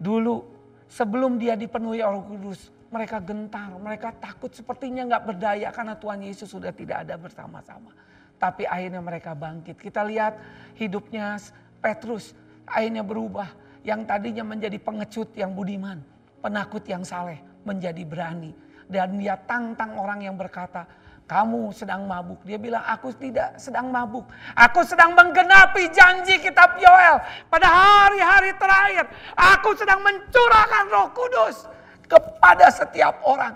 dulu 0.00 0.48
sebelum 0.88 1.36
dia 1.36 1.58
dipenuhi 1.58 2.00
oleh 2.00 2.24
kudus. 2.24 2.72
Mereka 2.90 3.22
gentar, 3.22 3.70
mereka 3.78 4.10
takut 4.10 4.50
sepertinya 4.50 5.06
nggak 5.06 5.22
berdaya 5.22 5.70
karena 5.70 5.94
Tuhan 5.94 6.26
Yesus 6.26 6.50
sudah 6.50 6.74
tidak 6.74 7.06
ada 7.06 7.14
bersama-sama. 7.14 7.94
Tapi 8.34 8.66
akhirnya 8.66 8.98
mereka 8.98 9.30
bangkit. 9.30 9.78
Kita 9.78 10.02
lihat 10.02 10.34
hidupnya 10.74 11.38
Petrus 11.78 12.34
akhirnya 12.66 13.06
berubah. 13.06 13.46
Yang 13.86 14.10
tadinya 14.10 14.44
menjadi 14.44 14.76
pengecut 14.82 15.30
yang 15.38 15.54
budiman. 15.54 16.02
Penakut 16.42 16.82
yang 16.88 17.06
saleh 17.06 17.38
menjadi 17.62 18.02
berani. 18.02 18.50
Dan 18.90 19.22
dia 19.22 19.38
tantang 19.46 19.94
orang 19.94 20.26
yang 20.26 20.34
berkata, 20.34 20.82
kamu 21.30 21.70
sedang 21.70 22.10
mabuk. 22.10 22.42
Dia 22.42 22.58
bilang, 22.58 22.82
aku 22.82 23.14
tidak 23.14 23.54
sedang 23.54 23.94
mabuk. 23.94 24.26
Aku 24.58 24.82
sedang 24.82 25.14
menggenapi 25.14 25.86
janji 25.94 26.42
kitab 26.42 26.74
Yoel. 26.82 27.22
Pada 27.46 27.70
hari-hari 27.70 28.50
terakhir, 28.58 29.06
aku 29.38 29.78
sedang 29.78 30.02
mencurahkan 30.02 30.84
roh 30.90 31.08
kudus 31.14 31.70
kepada 32.10 32.66
setiap 32.74 33.22
orang. 33.22 33.54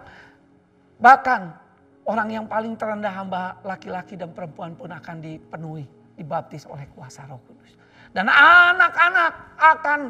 Bahkan 1.03 1.65
Orang 2.05 2.29
yang 2.29 2.45
paling 2.45 2.77
terendah 2.77 3.09
hamba 3.17 3.57
laki-laki 3.65 4.13
dan 4.13 4.29
perempuan 4.37 4.77
pun 4.77 4.93
akan 4.93 5.25
dipenuhi, 5.25 5.89
dibaptis 6.21 6.69
oleh 6.69 6.85
kuasa 6.93 7.25
roh 7.25 7.41
kudus. 7.49 7.73
Dan 8.13 8.29
anak-anak 8.29 9.33
akan 9.57 10.01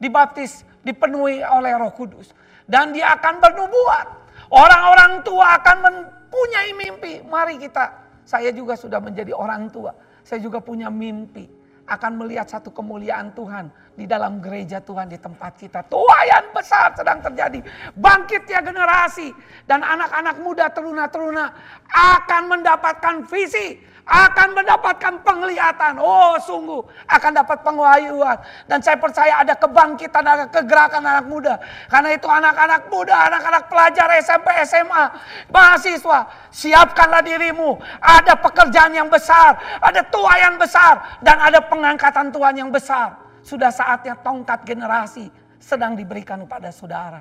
dibaptis, 0.00 0.64
dipenuhi 0.80 1.44
oleh 1.44 1.76
roh 1.76 1.92
kudus. 1.92 2.32
Dan 2.64 2.96
dia 2.96 3.12
akan 3.12 3.44
bernubuat. 3.44 4.23
Orang-orang 4.52 5.24
tua 5.24 5.56
akan 5.60 5.76
mempunyai 5.84 6.70
mimpi. 6.76 7.12
Mari 7.24 7.56
kita, 7.60 7.84
saya 8.24 8.50
juga 8.50 8.76
sudah 8.76 9.00
menjadi 9.00 9.32
orang 9.32 9.68
tua. 9.72 9.94
Saya 10.24 10.40
juga 10.40 10.60
punya 10.60 10.88
mimpi 10.88 11.44
akan 11.84 12.12
melihat 12.16 12.48
satu 12.48 12.72
kemuliaan 12.72 13.36
Tuhan 13.36 13.68
di 13.94 14.04
dalam 14.10 14.42
gereja 14.42 14.82
Tuhan 14.82 15.06
di 15.06 15.18
tempat 15.18 15.54
kita. 15.58 15.86
Tuayan 15.86 16.50
besar 16.50 16.94
sedang 16.94 17.22
terjadi. 17.22 17.62
Bangkitnya 17.94 18.60
generasi 18.62 19.30
dan 19.64 19.80
anak-anak 19.82 20.36
muda 20.42 20.70
teruna-teruna 20.74 21.54
akan 21.90 22.42
mendapatkan 22.50 23.26
visi 23.30 23.94
akan 24.04 24.52
mendapatkan 24.52 25.24
penglihatan. 25.24 25.96
Oh 25.96 26.36
sungguh 26.36 26.84
akan 27.08 27.32
dapat 27.40 27.64
penguayuan. 27.64 28.36
Dan 28.68 28.84
saya 28.84 29.00
percaya 29.00 29.40
ada 29.40 29.56
kebangkitan, 29.56 30.24
ada 30.24 30.44
kegerakan 30.52 31.00
anak 31.00 31.26
muda. 31.26 31.56
Karena 31.88 32.12
itu 32.12 32.28
anak-anak 32.28 32.92
muda, 32.92 33.16
anak-anak 33.32 33.64
pelajar 33.72 34.08
SMP, 34.20 34.48
SMA, 34.68 35.04
mahasiswa. 35.48 36.28
Siapkanlah 36.52 37.24
dirimu. 37.24 37.80
Ada 38.00 38.36
pekerjaan 38.38 38.92
yang 38.92 39.08
besar, 39.08 39.56
ada 39.80 40.04
tuayan 40.04 40.60
besar. 40.60 41.24
Dan 41.24 41.40
ada 41.40 41.64
pengangkatan 41.64 42.28
Tuhan 42.28 42.60
yang 42.60 42.68
besar. 42.68 43.23
Sudah 43.44 43.68
saatnya 43.68 44.16
tongkat 44.16 44.64
generasi 44.64 45.28
sedang 45.60 45.92
diberikan 45.92 46.40
kepada 46.48 46.72
saudara. 46.72 47.20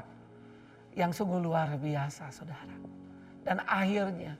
Yang 0.95 1.19
sungguh 1.19 1.43
luar 1.43 1.75
biasa 1.75 2.31
saudara. 2.31 2.77
Dan 3.43 3.59
akhirnya 3.67 4.39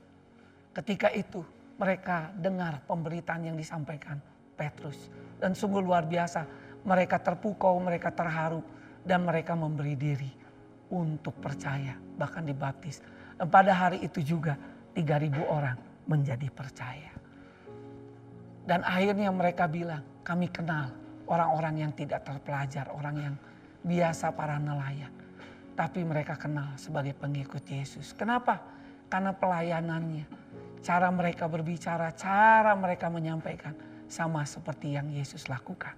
ketika 0.72 1.12
itu 1.12 1.44
mereka 1.76 2.32
dengar 2.40 2.80
pemberitaan 2.88 3.52
yang 3.52 3.58
disampaikan 3.60 4.16
Petrus. 4.56 5.12
Dan 5.42 5.52
sungguh 5.52 5.84
luar 5.84 6.08
biasa, 6.08 6.48
mereka 6.88 7.20
terpukau, 7.20 7.76
mereka 7.84 8.14
terharu, 8.14 8.64
dan 9.04 9.28
mereka 9.28 9.58
memberi 9.58 10.00
diri 10.00 10.32
untuk 10.94 11.36
percaya, 11.42 11.98
bahkan 12.16 12.48
dibaptis. 12.48 13.04
Dan 13.36 13.52
pada 13.52 13.76
hari 13.76 14.00
itu 14.06 14.24
juga 14.24 14.56
3000 14.96 15.44
orang 15.44 15.76
menjadi 16.08 16.48
percaya. 16.48 17.12
Dan 18.64 18.86
akhirnya 18.88 19.28
mereka 19.34 19.68
bilang, 19.68 20.06
kami 20.24 20.48
kenal 20.48 21.03
orang-orang 21.28 21.88
yang 21.88 21.92
tidak 21.96 22.26
terpelajar, 22.28 22.92
orang 22.92 23.16
yang 23.20 23.36
biasa 23.84 24.32
para 24.36 24.60
nelayan. 24.60 25.12
Tapi 25.74 26.06
mereka 26.06 26.38
kenal 26.38 26.76
sebagai 26.78 27.18
pengikut 27.18 27.66
Yesus. 27.66 28.14
Kenapa? 28.14 28.62
Karena 29.10 29.34
pelayanannya, 29.34 30.26
Cara 30.84 31.08
mereka 31.08 31.48
berbicara, 31.48 32.12
cara 32.12 32.76
mereka 32.76 33.08
menyampaikan 33.08 33.72
sama 34.12 34.44
seperti 34.44 35.00
yang 35.00 35.08
Yesus 35.08 35.48
lakukan. 35.48 35.96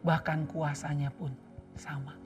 Bahkan 0.00 0.48
kuasanya 0.48 1.12
pun 1.12 1.28
sama. 1.76 2.16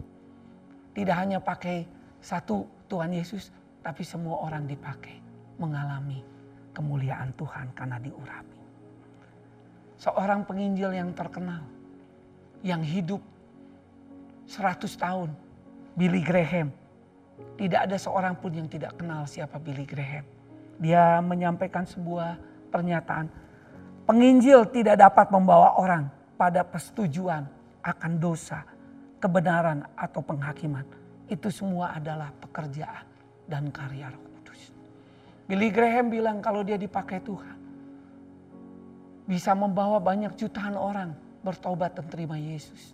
Tidak 0.94 1.16
hanya 1.18 1.42
pakai 1.42 1.90
satu 2.22 2.62
Tuhan 2.86 3.18
Yesus, 3.18 3.50
tapi 3.82 4.06
semua 4.06 4.46
orang 4.46 4.70
dipakai 4.70 5.18
mengalami 5.58 6.22
kemuliaan 6.70 7.34
Tuhan 7.34 7.74
karena 7.74 7.98
diurapi. 7.98 8.62
Seorang 9.98 10.46
penginjil 10.46 10.94
yang 10.94 11.10
terkenal, 11.18 11.66
yang 12.62 12.82
hidup 12.82 13.22
100 14.50 14.86
tahun, 14.98 15.30
Billy 15.94 16.22
Graham. 16.24 16.72
Tidak 17.58 17.80
ada 17.86 17.96
seorang 17.98 18.34
pun 18.38 18.50
yang 18.54 18.66
tidak 18.66 18.98
kenal 18.98 19.26
siapa 19.26 19.58
Billy 19.62 19.86
Graham 19.86 20.38
dia 20.78 21.18
menyampaikan 21.20 21.84
sebuah 21.84 22.38
pernyataan. 22.70 23.26
Penginjil 24.06 24.64
tidak 24.72 24.96
dapat 24.96 25.28
membawa 25.28 25.76
orang 25.76 26.08
pada 26.38 26.64
persetujuan 26.64 27.44
akan 27.84 28.12
dosa, 28.16 28.64
kebenaran 29.20 29.84
atau 29.98 30.24
penghakiman. 30.24 30.86
Itu 31.28 31.52
semua 31.52 31.92
adalah 31.92 32.32
pekerjaan 32.40 33.04
dan 33.44 33.68
karya 33.68 34.08
Roh 34.08 34.22
Kudus. 34.38 34.72
Billy 35.44 35.68
Graham 35.68 36.08
bilang 36.08 36.40
kalau 36.40 36.64
dia 36.64 36.80
dipakai 36.80 37.20
Tuhan 37.20 37.58
bisa 39.28 39.52
membawa 39.52 40.00
banyak 40.00 40.32
jutaan 40.40 40.72
orang 40.72 41.12
bertobat 41.48 41.96
dan 41.96 42.04
terima 42.12 42.36
Yesus. 42.36 42.92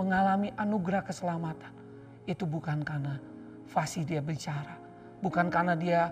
Mengalami 0.00 0.48
anugerah 0.56 1.04
keselamatan. 1.04 1.76
Itu 2.24 2.48
bukan 2.48 2.80
karena 2.80 3.20
fasih 3.68 4.08
dia 4.08 4.24
bicara. 4.24 4.80
Bukan 5.20 5.52
karena 5.52 5.76
dia 5.76 6.08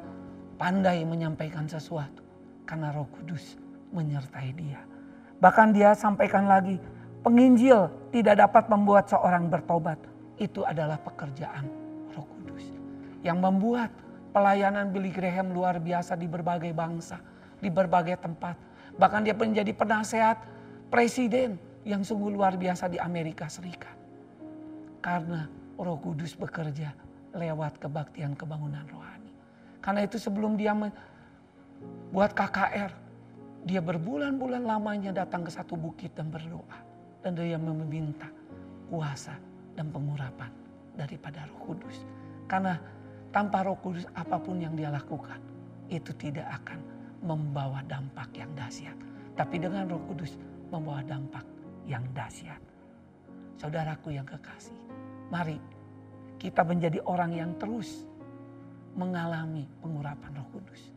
pandai 0.61 1.01
menyampaikan 1.09 1.65
sesuatu 1.65 2.21
karena 2.69 2.93
Roh 2.93 3.09
Kudus 3.09 3.57
menyertai 3.97 4.53
dia. 4.53 4.85
Bahkan 5.41 5.73
dia 5.73 5.97
sampaikan 5.97 6.45
lagi, 6.45 6.77
penginjil 7.25 7.89
tidak 8.13 8.45
dapat 8.45 8.69
membuat 8.69 9.09
seorang 9.09 9.49
bertobat. 9.49 9.97
Itu 10.37 10.69
adalah 10.69 11.01
pekerjaan 11.01 11.65
Roh 12.13 12.29
Kudus. 12.29 12.65
Yang 13.25 13.39
membuat 13.41 13.91
pelayanan 14.37 14.93
Billy 14.93 15.09
Graham 15.09 15.57
luar 15.57 15.81
biasa 15.81 16.13
di 16.15 16.29
berbagai 16.29 16.77
bangsa, 16.77 17.19
di 17.57 17.73
berbagai 17.73 18.21
tempat. 18.21 18.55
Bahkan 19.01 19.21
dia 19.25 19.33
menjadi 19.33 19.73
penasehat 19.73 20.45
presiden 20.93 21.70
yang 21.85 22.05
sungguh 22.05 22.29
luar 22.33 22.61
biasa 22.61 22.93
di 22.93 23.01
Amerika 23.01 23.49
Serikat. 23.49 23.97
Karena 25.01 25.49
Roh 25.81 25.97
Kudus 25.97 26.37
bekerja 26.37 26.93
lewat 27.33 27.81
kebaktian 27.81 28.37
kebangunan 28.37 28.85
rohani. 28.93 29.33
Karena 29.81 30.05
itu 30.05 30.21
sebelum 30.21 30.61
dia 30.61 30.77
buat 32.13 32.37
KKR, 32.37 32.93
dia 33.65 33.81
berbulan-bulan 33.81 34.65
lamanya 34.65 35.25
datang 35.25 35.49
ke 35.49 35.51
satu 35.53 35.73
bukit 35.77 36.13
dan 36.13 36.29
berdoa. 36.29 36.85
Dan 37.25 37.37
dia 37.37 37.57
meminta 37.57 38.29
kuasa 38.89 39.37
dan 39.77 39.89
pengurapan 39.89 40.53
daripada 40.97 41.45
roh 41.49 41.73
kudus. 41.73 42.05
Karena 42.45 42.77
tanpa 43.33 43.65
roh 43.65 43.77
kudus 43.81 44.05
apa 44.13 44.37
pun 44.37 44.61
yang 44.61 44.77
dia 44.77 44.93
lakukan, 44.93 45.41
itu 45.89 46.13
tidak 46.17 46.49
akan 46.61 46.81
membawa 47.25 47.81
dampak 47.89 48.29
yang 48.37 48.53
dahsyat. 48.53 48.97
Tapi 49.37 49.57
dengan 49.61 49.89
roh 49.89 50.01
kudus 50.09 50.37
membawa 50.69 51.01
dampak 51.05 51.45
yang 51.91 52.07
dahsyat. 52.15 52.63
Saudaraku 53.59 54.15
yang 54.15 54.23
kekasih, 54.23 54.79
mari 55.29 55.59
kita 56.39 56.63
menjadi 56.63 57.03
orang 57.03 57.35
yang 57.35 57.51
terus 57.59 58.07
mengalami 58.95 59.67
pengurapan 59.83 60.31
roh 60.39 60.49
kudus. 60.55 60.95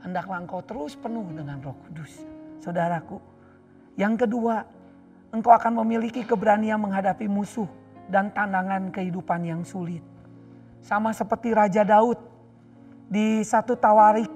Hendaklah 0.00 0.40
engkau 0.40 0.62
terus 0.62 0.94
penuh 0.94 1.26
dengan 1.34 1.58
roh 1.58 1.74
kudus. 1.84 2.22
Saudaraku. 2.62 3.18
Yang 3.98 4.26
kedua, 4.26 4.64
engkau 5.34 5.52
akan 5.52 5.82
memiliki 5.84 6.22
keberanian 6.22 6.78
menghadapi 6.78 7.26
musuh 7.28 7.68
dan 8.08 8.30
tantangan 8.30 8.88
kehidupan 8.94 9.44
yang 9.44 9.62
sulit. 9.66 10.02
Sama 10.84 11.12
seperti 11.16 11.52
Raja 11.52 11.84
Daud 11.84 12.20
di 13.08 13.40
satu 13.44 13.76
Tawarik 13.76 14.28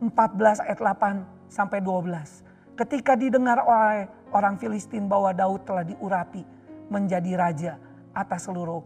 14 0.00 0.64
ayat 0.64 0.78
8 0.80 1.52
sampai 1.52 1.78
12. 1.84 2.49
Ketika 2.80 3.12
didengar 3.12 3.60
oleh 3.60 4.08
orang 4.32 4.56
Filistin 4.56 5.04
bahwa 5.04 5.36
Daud 5.36 5.68
telah 5.68 5.84
diurapi 5.84 6.40
menjadi 6.88 7.36
raja 7.36 7.72
atas 8.16 8.48
seluruh 8.48 8.80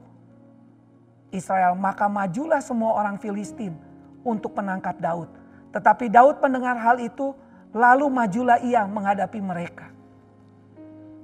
Israel, 1.31 1.79
maka 1.79 2.11
majulah 2.11 2.59
semua 2.59 2.99
orang 2.99 3.23
Filistin 3.23 3.79
untuk 4.27 4.51
menangkap 4.59 4.99
Daud. 4.99 5.31
Tetapi 5.71 6.11
Daud 6.11 6.43
mendengar 6.43 6.75
hal 6.75 6.99
itu, 6.99 7.39
lalu 7.71 8.11
majulah 8.11 8.59
ia 8.67 8.83
menghadapi 8.83 9.39
mereka. 9.39 9.87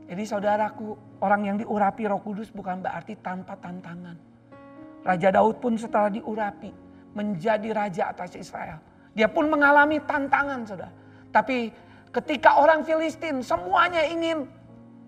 Jadi 0.07 0.23
saudaraku, 0.31 0.95
orang 1.27 1.43
yang 1.51 1.57
diurapi 1.59 2.07
roh 2.07 2.23
kudus 2.23 2.55
bukan 2.55 2.87
berarti 2.87 3.19
tanpa 3.19 3.59
tantangan. 3.59 4.15
Raja 5.03 5.35
Daud 5.35 5.59
pun 5.59 5.75
setelah 5.75 6.07
diurapi 6.07 6.71
menjadi 7.19 7.75
raja 7.75 8.15
atas 8.15 8.39
Israel. 8.39 8.79
Dia 9.11 9.27
pun 9.27 9.51
mengalami 9.51 9.99
tantangan 10.07 10.63
saudara. 10.71 10.95
Tapi 11.35 11.90
ketika 12.11 12.59
orang 12.59 12.83
Filistin 12.83 13.43
semuanya 13.43 14.03
ingin 14.07 14.47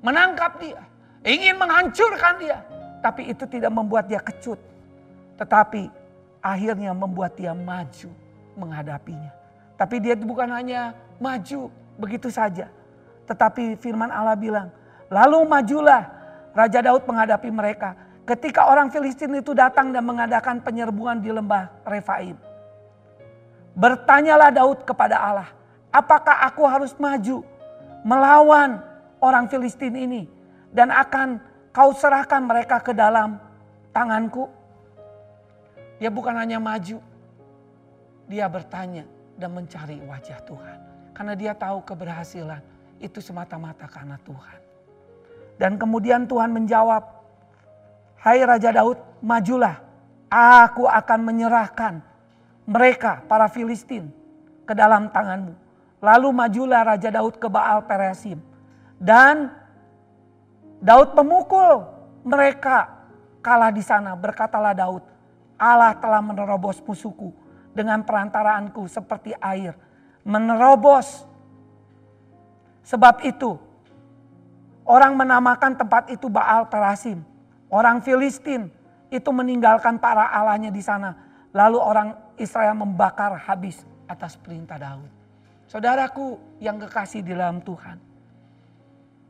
menangkap 0.03 0.59
dia. 0.59 0.83
Ingin 1.23 1.55
menghancurkan 1.59 2.35
dia. 2.43 2.59
Tapi 3.03 3.31
itu 3.31 3.47
tidak 3.47 3.71
membuat 3.71 4.11
dia 4.11 4.19
kecut. 4.19 4.59
Tetapi 5.39 5.91
akhirnya 6.43 6.91
membuat 6.95 7.39
dia 7.39 7.55
maju 7.55 8.11
menghadapinya. 8.59 9.31
Tapi 9.79 9.99
dia 10.03 10.15
bukan 10.19 10.51
hanya 10.51 10.95
maju 11.19 11.71
begitu 11.99 12.31
saja. 12.31 12.71
Tetapi 13.27 13.79
firman 13.79 14.11
Allah 14.11 14.35
bilang, 14.35 14.69
lalu 15.11 15.47
majulah 15.47 16.11
Raja 16.53 16.83
Daud 16.83 17.07
menghadapi 17.07 17.49
mereka. 17.49 17.95
Ketika 18.23 18.71
orang 18.71 18.91
Filistin 18.91 19.35
itu 19.35 19.51
datang 19.51 19.91
dan 19.91 20.07
mengadakan 20.07 20.63
penyerbuan 20.63 21.19
di 21.19 21.35
lembah 21.35 21.71
Refaim. 21.83 22.39
Bertanyalah 23.73 24.53
Daud 24.53 24.85
kepada 24.85 25.17
Allah, 25.19 25.49
apakah 25.93 26.43
aku 26.49 26.65
harus 26.65 26.97
maju 26.97 27.45
melawan 28.03 28.81
orang 29.21 29.47
Filistin 29.47 29.95
ini 29.95 30.23
dan 30.73 30.89
akan 30.91 31.39
kau 31.71 31.93
serahkan 31.93 32.43
mereka 32.43 32.81
ke 32.81 32.97
dalam 32.97 33.39
tanganku? 33.93 34.49
Dia 36.03 36.11
bukan 36.11 36.35
hanya 36.35 36.59
maju, 36.59 36.99
dia 38.27 38.51
bertanya 38.51 39.07
dan 39.39 39.55
mencari 39.55 40.03
wajah 40.03 40.43
Tuhan. 40.43 40.79
Karena 41.13 41.39
dia 41.39 41.53
tahu 41.55 41.85
keberhasilan 41.87 42.59
itu 42.99 43.23
semata-mata 43.23 43.87
karena 43.87 44.19
Tuhan. 44.27 44.59
Dan 45.61 45.79
kemudian 45.79 46.27
Tuhan 46.27 46.51
menjawab, 46.51 47.23
Hai 48.19 48.43
Raja 48.43 48.75
Daud, 48.75 48.99
majulah. 49.23 49.79
Aku 50.33 50.89
akan 50.89 51.21
menyerahkan 51.23 52.01
mereka, 52.65 53.21
para 53.29 53.47
Filistin, 53.47 54.09
ke 54.65 54.73
dalam 54.73 55.13
tanganmu. 55.13 55.62
Lalu 56.03 56.29
majulah 56.35 56.83
Raja 56.83 57.15
Daud 57.15 57.39
ke 57.39 57.47
Baal 57.47 57.87
Peresim. 57.87 58.43
Dan 58.99 59.55
Daud 60.83 61.15
memukul 61.15 61.87
mereka 62.27 62.91
kalah 63.39 63.71
di 63.71 63.87
sana. 63.87 64.19
Berkatalah 64.19 64.75
Daud, 64.75 65.07
Allah 65.55 65.95
telah 65.95 66.19
menerobos 66.19 66.83
musuhku 66.83 67.31
dengan 67.71 68.03
perantaraanku 68.03 68.83
seperti 68.91 69.31
air. 69.39 69.79
Menerobos. 70.27 71.23
Sebab 72.83 73.23
itu 73.23 73.55
orang 74.83 75.15
menamakan 75.15 75.79
tempat 75.79 76.11
itu 76.11 76.27
Baal 76.27 76.67
Perasim. 76.67 77.23
Orang 77.71 78.03
Filistin 78.03 78.75
itu 79.07 79.31
meninggalkan 79.31 80.03
para 80.03 80.35
allahnya 80.35 80.75
di 80.75 80.83
sana. 80.83 81.15
Lalu 81.55 81.79
orang 81.79 82.09
Israel 82.43 82.75
membakar 82.75 83.39
habis 83.39 83.87
atas 84.11 84.35
perintah 84.35 84.83
Daud. 84.83 85.22
Saudaraku 85.73 86.37
yang 86.61 86.77
kekasih 86.77 87.25
di 87.25 87.33
dalam 87.33 87.65
Tuhan. 87.65 87.97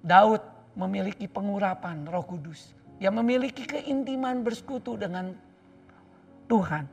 Daud 0.02 0.42
memiliki 0.74 1.31
pengurapan 1.31 2.02
roh 2.11 2.26
kudus. 2.26 2.74
Dia 2.98 3.14
memiliki 3.14 3.62
keintiman 3.62 4.42
bersekutu 4.42 4.98
dengan 4.98 5.38
Tuhan. 6.50 6.90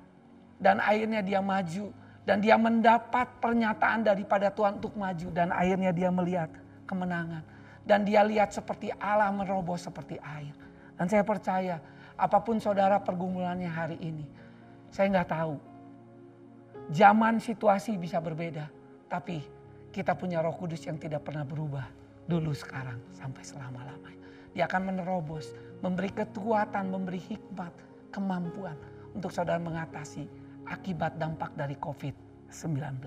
Dan 0.62 0.78
akhirnya 0.78 1.26
dia 1.26 1.42
maju. 1.42 1.90
Dan 2.30 2.46
dia 2.46 2.62
mendapat 2.62 3.26
pernyataan 3.42 4.06
daripada 4.06 4.54
Tuhan 4.54 4.78
untuk 4.78 4.94
maju. 4.94 5.34
Dan 5.34 5.50
akhirnya 5.50 5.90
dia 5.98 6.14
melihat 6.14 6.54
kemenangan. 6.86 7.42
Dan 7.82 8.06
dia 8.06 8.22
lihat 8.22 8.54
seperti 8.54 8.94
Allah 9.02 9.34
merobos 9.34 9.82
seperti 9.82 10.22
air. 10.22 10.54
Dan 10.94 11.10
saya 11.10 11.26
percaya 11.26 11.82
apa 12.14 12.38
pun 12.38 12.62
saudara 12.62 13.02
pergumulannya 13.02 13.66
hari 13.66 13.98
ini. 13.98 14.30
Saya 14.94 15.10
nggak 15.10 15.30
tahu. 15.34 15.58
Zaman 16.94 17.42
situasi 17.42 17.98
bisa 17.98 18.22
berbeda. 18.22 18.78
Tapi 19.10 19.42
kita 19.90 20.14
punya 20.14 20.40
roh 20.40 20.54
kudus 20.54 20.86
yang 20.86 21.02
tidak 21.02 21.26
pernah 21.26 21.42
berubah. 21.42 21.90
Dulu 22.30 22.54
sekarang 22.54 23.02
sampai 23.10 23.42
selama-lamanya. 23.42 24.22
Dia 24.54 24.70
akan 24.70 24.94
menerobos, 24.94 25.50
memberi 25.82 26.14
kekuatan, 26.14 26.94
memberi 26.94 27.18
hikmat, 27.18 27.74
kemampuan 28.14 28.78
untuk 29.18 29.34
saudara 29.34 29.58
mengatasi 29.58 30.30
akibat 30.70 31.18
dampak 31.18 31.50
dari 31.58 31.74
COVID-19. 31.82 33.02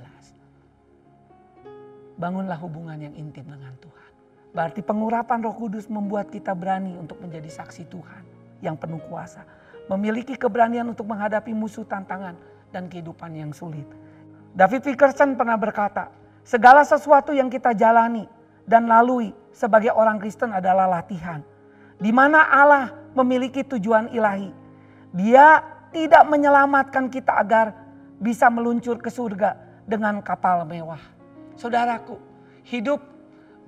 Bangunlah 2.19 2.59
hubungan 2.59 2.99
yang 2.99 3.15
intim 3.15 3.47
dengan 3.47 3.75
Tuhan. 3.79 4.11
Berarti 4.53 4.85
pengurapan 4.85 5.39
roh 5.41 5.55
kudus 5.55 5.89
membuat 5.89 6.29
kita 6.29 6.53
berani 6.53 6.99
untuk 6.99 7.23
menjadi 7.23 7.49
saksi 7.49 7.89
Tuhan 7.89 8.23
yang 8.61 8.77
penuh 8.77 9.01
kuasa. 9.07 9.47
Memiliki 9.91 10.39
keberanian 10.39 10.87
untuk 10.87 11.09
menghadapi 11.09 11.51
musuh 11.55 11.87
tantangan 11.87 12.37
dan 12.71 12.87
kehidupan 12.87 13.35
yang 13.35 13.51
sulit. 13.51 13.87
David 14.53 14.85
Vickerson 14.85 15.33
pernah 15.33 15.57
berkata, 15.57 16.13
segala 16.45 16.85
sesuatu 16.85 17.33
yang 17.33 17.49
kita 17.49 17.73
jalani 17.73 18.29
dan 18.69 18.85
lalui 18.85 19.33
sebagai 19.53 19.93
orang 19.93 20.21
Kristen 20.21 20.53
adalah 20.53 20.89
latihan. 20.89 21.41
Di 21.97 22.13
mana 22.13 22.49
Allah 22.53 22.93
memiliki 23.17 23.65
tujuan 23.65 24.13
ilahi. 24.13 24.53
Dia 25.13 25.61
tidak 25.93 26.25
menyelamatkan 26.29 27.13
kita 27.13 27.37
agar 27.37 27.77
bisa 28.17 28.49
meluncur 28.49 28.97
ke 29.01 29.13
surga 29.13 29.57
dengan 29.85 30.21
kapal 30.25 30.65
mewah. 30.65 31.01
Saudaraku, 31.57 32.17
hidup 32.65 33.01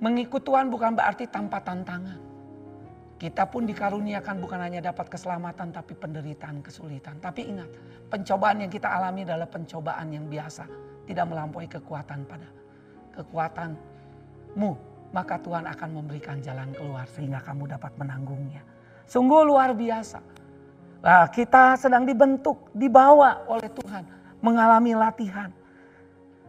mengikut 0.01 0.41
Tuhan 0.41 0.73
bukan 0.73 0.97
berarti 0.97 1.29
tanpa 1.29 1.61
tantangan. 1.61 2.24
Kita 3.15 3.47
pun 3.47 3.63
dikaruniakan 3.63 4.43
bukan 4.43 4.59
hanya 4.59 4.91
dapat 4.91 5.07
keselamatan 5.07 5.71
tapi 5.71 5.95
penderitaan, 5.95 6.59
kesulitan. 6.59 7.15
Tapi 7.23 7.47
ingat, 7.47 7.69
pencobaan 8.11 8.67
yang 8.67 8.71
kita 8.71 8.91
alami 8.91 9.23
adalah 9.23 9.47
pencobaan 9.47 10.11
yang 10.11 10.27
biasa. 10.27 10.67
Tidak 11.07 11.23
melampaui 11.23 11.71
kekuatan 11.71 12.27
pada 12.27 12.47
kekuatanmu. 13.15 14.71
Maka 15.15 15.39
Tuhan 15.39 15.63
akan 15.63 15.89
memberikan 15.95 16.43
jalan 16.43 16.75
keluar 16.75 17.07
sehingga 17.07 17.39
kamu 17.39 17.71
dapat 17.71 17.95
menanggungnya. 17.95 18.59
Sungguh 19.07 19.47
luar 19.47 19.71
biasa. 19.71 20.19
Nah, 20.99 21.31
kita 21.31 21.79
sedang 21.79 22.03
dibentuk, 22.03 22.67
dibawa 22.75 23.47
oleh 23.47 23.71
Tuhan. 23.71 24.03
Mengalami 24.43 24.91
latihan. 24.91 25.55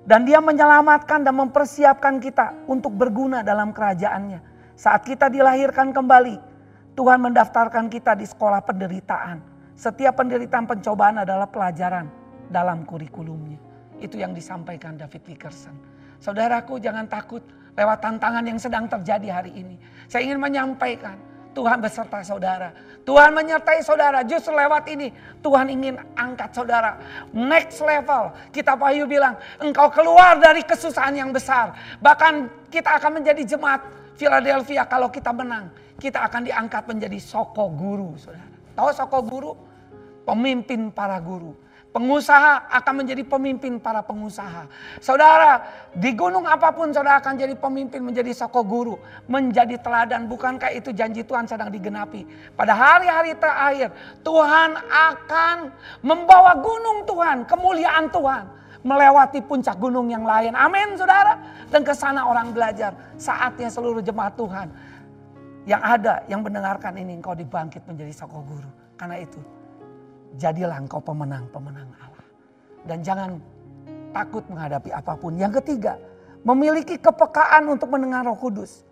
Dan 0.02 0.26
dia 0.26 0.42
menyelamatkan 0.42 1.22
dan 1.22 1.34
mempersiapkan 1.34 2.18
kita 2.18 2.66
untuk 2.66 2.90
berguna 2.90 3.46
dalam 3.46 3.70
kerajaannya. 3.70 4.42
Saat 4.74 5.06
kita 5.06 5.30
dilahirkan 5.30 5.94
kembali, 5.94 6.55
Tuhan 6.96 7.20
mendaftarkan 7.20 7.92
kita 7.92 8.16
di 8.16 8.24
sekolah 8.24 8.64
penderitaan. 8.64 9.44
Setiap 9.76 10.16
penderitaan 10.16 10.64
pencobaan 10.64 11.20
adalah 11.20 11.44
pelajaran 11.44 12.08
dalam 12.48 12.88
kurikulumnya. 12.88 13.60
Itu 14.00 14.16
yang 14.16 14.32
disampaikan 14.32 14.96
David 14.96 15.20
Wickerson. 15.28 15.76
Saudaraku 16.16 16.80
jangan 16.80 17.04
takut 17.04 17.44
lewat 17.76 18.00
tantangan 18.00 18.40
yang 18.48 18.56
sedang 18.56 18.88
terjadi 18.88 19.28
hari 19.28 19.52
ini. 19.52 19.76
Saya 20.08 20.24
ingin 20.24 20.40
menyampaikan 20.40 21.20
Tuhan 21.52 21.84
beserta 21.84 22.24
saudara. 22.24 22.72
Tuhan 23.04 23.36
menyertai 23.36 23.84
saudara. 23.84 24.24
Justru 24.24 24.56
lewat 24.56 24.88
ini 24.88 25.12
Tuhan 25.44 25.68
ingin 25.68 26.00
angkat 26.16 26.56
saudara. 26.56 26.96
Next 27.36 27.84
level. 27.84 28.32
Kita 28.48 28.72
Wahyu 28.72 29.04
bilang 29.04 29.36
engkau 29.60 29.92
keluar 29.92 30.40
dari 30.40 30.64
kesusahan 30.64 31.12
yang 31.12 31.28
besar. 31.28 31.76
Bahkan 32.00 32.68
kita 32.72 32.96
akan 32.96 33.20
menjadi 33.20 33.44
jemaat 33.44 33.84
Philadelphia 34.16 34.88
kalau 34.88 35.12
kita 35.12 35.28
menang 35.36 35.68
kita 35.96 36.28
akan 36.28 36.44
diangkat 36.44 36.84
menjadi 36.88 37.18
soko 37.20 37.72
guru, 37.72 38.16
saudara. 38.20 38.52
Tahu 38.76 38.88
soko 38.92 39.18
guru? 39.24 39.52
Pemimpin 40.28 40.92
para 40.92 41.16
guru. 41.22 41.56
Pengusaha 41.96 42.68
akan 42.76 42.94
menjadi 43.00 43.24
pemimpin 43.24 43.80
para 43.80 44.04
pengusaha. 44.04 44.68
Saudara, 45.00 45.64
di 45.96 46.12
gunung 46.12 46.44
apa 46.44 46.68
pun 46.68 46.92
saudara 46.92 47.24
akan 47.24 47.40
jadi 47.40 47.56
pemimpin 47.56 48.04
menjadi 48.04 48.36
soko 48.36 48.60
guru. 48.60 49.00
Menjadi 49.32 49.80
teladan. 49.80 50.28
Bukankah 50.28 50.76
itu 50.76 50.92
janji 50.92 51.24
Tuhan 51.24 51.48
sedang 51.48 51.72
digenapi. 51.72 52.28
Pada 52.52 52.76
hari-hari 52.76 53.32
terakhir 53.40 53.96
Tuhan 54.20 54.76
akan 54.92 55.72
membawa 56.04 56.60
gunung 56.60 57.08
Tuhan. 57.08 57.48
Kemuliaan 57.48 58.12
Tuhan. 58.12 58.44
Melewati 58.84 59.40
puncak 59.40 59.80
gunung 59.80 60.12
yang 60.12 60.28
lain. 60.28 60.52
Amin 60.52 61.00
saudara. 61.00 61.40
Dan 61.72 61.80
ke 61.80 61.96
sana 61.96 62.28
orang 62.28 62.52
belajar. 62.52 62.92
Saatnya 63.16 63.72
seluruh 63.72 64.04
jemaat 64.04 64.36
Tuhan 64.36 64.68
yang 65.66 65.82
ada 65.82 66.22
yang 66.30 66.46
mendengarkan 66.46 66.94
ini 66.94 67.18
engkau 67.18 67.34
dibangkit 67.34 67.82
menjadi 67.90 68.14
soko 68.14 68.38
guru. 68.46 68.70
Karena 68.94 69.18
itu 69.18 69.42
jadilah 70.38 70.78
engkau 70.78 71.02
pemenang-pemenang 71.02 71.90
Allah. 71.98 72.26
Dan 72.86 73.02
jangan 73.02 73.42
takut 74.14 74.46
menghadapi 74.46 74.94
apa 74.94 75.18
pun. 75.18 75.34
Yang 75.34 75.60
ketiga, 75.60 75.98
memiliki 76.46 76.96
kepekaan 77.02 77.66
untuk 77.66 77.90
mendengar 77.90 78.22
roh 78.22 78.38
kudus. 78.38 78.86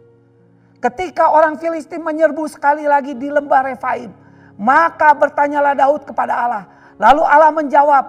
Ketika 0.82 1.30
orang 1.30 1.56
Filistin 1.56 2.02
menyerbu 2.02 2.44
sekali 2.50 2.84
lagi 2.84 3.14
di 3.14 3.30
lembah 3.30 3.70
Refaim. 3.70 4.10
Maka 4.54 5.14
bertanyalah 5.14 5.74
Daud 5.74 6.06
kepada 6.06 6.34
Allah. 6.34 6.64
Lalu 6.94 7.22
Allah 7.26 7.50
menjawab, 7.50 8.04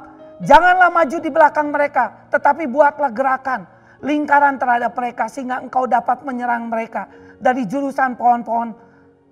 janganlah 0.46 0.94
maju 0.94 1.18
di 1.18 1.30
belakang 1.34 1.74
mereka. 1.74 2.30
Tetapi 2.30 2.70
buatlah 2.70 3.10
gerakan, 3.10 3.66
lingkaran 4.06 4.62
terhadap 4.62 4.94
mereka 4.94 5.26
sehingga 5.26 5.58
engkau 5.58 5.90
dapat 5.90 6.22
menyerang 6.22 6.70
mereka 6.70 7.10
dari 7.46 7.70
jurusan 7.70 8.18
pohon-pohon 8.18 8.74